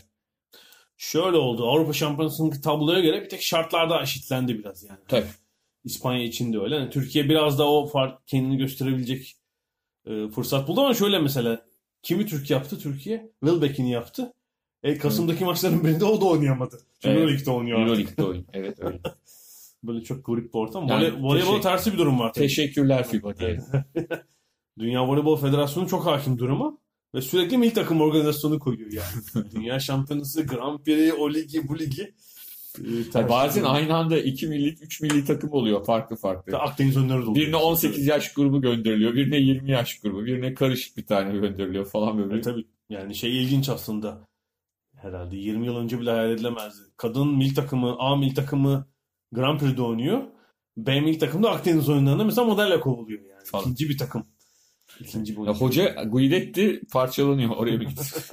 [0.98, 1.68] Şöyle oldu.
[1.70, 5.00] Avrupa Şampiyonası'ndaki tabloya göre bir tek şartlar daha eşitlendi biraz yani.
[5.08, 5.26] Tabii.
[5.84, 6.76] İspanya için de öyle.
[6.76, 9.36] Yani Türkiye biraz da o fark kendini gösterebilecek
[10.08, 11.66] e, fırsat buldu ama şöyle mesela
[12.04, 13.32] kimi Türk yaptı Türkiye?
[13.44, 14.34] Wilbeck'ini yaptı.
[14.84, 16.80] E, Kasım'daki maçların birinde o da oynayamadı.
[17.02, 17.18] Çünkü Evet.
[17.20, 17.90] Euroleague'de oynuyor artık.
[17.90, 18.46] Euroleague'de oyun.
[18.54, 19.00] Evet öyle.
[19.84, 20.88] Böyle çok garip bir ortam.
[20.88, 22.48] Yani Voley, voleybol tersi bir durum var tabii.
[22.48, 23.60] Teşekkürler FIBA diye.
[24.80, 26.78] Dünya Voleybol Federasyonu çok hakim duruma
[27.16, 29.46] ve sürekli milli takım organizasyonu koyuyor yani.
[29.56, 32.14] Dünya Şampiyonası, Grand Prix, o ligi, bu ligi.
[32.80, 36.58] E, Tabii tersi bazen aynı anda iki milli, üç milli takım oluyor farklı farklı.
[36.58, 37.36] Akdeniz önleri de oluyor.
[37.36, 42.18] Birine 18 yaş grubu gönderiliyor, birine 20 yaş grubu, birine karışık bir tane gönderiliyor falan
[42.18, 42.38] böyle.
[42.38, 44.28] E, tabii yani şey ilginç aslında.
[44.96, 46.82] Herhalde 20 yıl önce bile hayal edilemezdi.
[46.98, 48.88] Kadın milli takımı, A milli takımı
[49.32, 50.24] Grand Prix'de oynuyor.
[50.78, 53.46] B milli takım da Akdeniz oyunlarında mesela modelle kovuluyor yani.
[53.46, 53.64] Falan.
[53.64, 54.26] İkinci bir takım.
[55.00, 58.32] İkinci bir Ya hoca Guidetti parçalanıyor oraya bir git.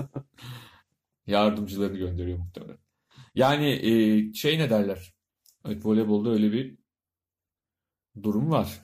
[1.27, 2.79] Yardımcılarını gönderiyor muhtemelen.
[3.35, 5.15] Yani e, şey ne derler?
[5.67, 6.79] Evet voleybolda öyle bir
[8.23, 8.83] durum var.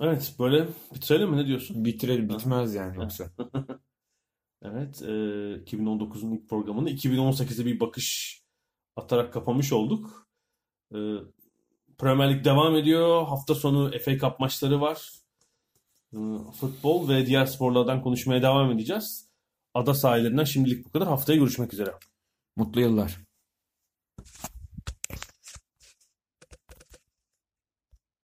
[0.00, 1.84] Evet böyle bitirelim mi ne diyorsun?
[1.84, 3.30] Bitirelim bitmez yani yoksa.
[4.62, 8.40] Evet, e, 2019'un ilk programını 2018'e bir bakış
[8.96, 10.28] atarak kapamış olduk.
[10.94, 10.98] E,
[11.98, 13.26] Premier Lig devam ediyor.
[13.26, 15.12] Hafta sonu FA Cup maçları var.
[16.12, 16.18] E,
[16.60, 19.28] futbol ve diğer sporlardan konuşmaya devam edeceğiz.
[19.74, 21.08] Ada sahillerinden şimdilik bu kadar.
[21.08, 21.94] Haftaya görüşmek üzere.
[22.56, 23.20] Mutlu yıllar.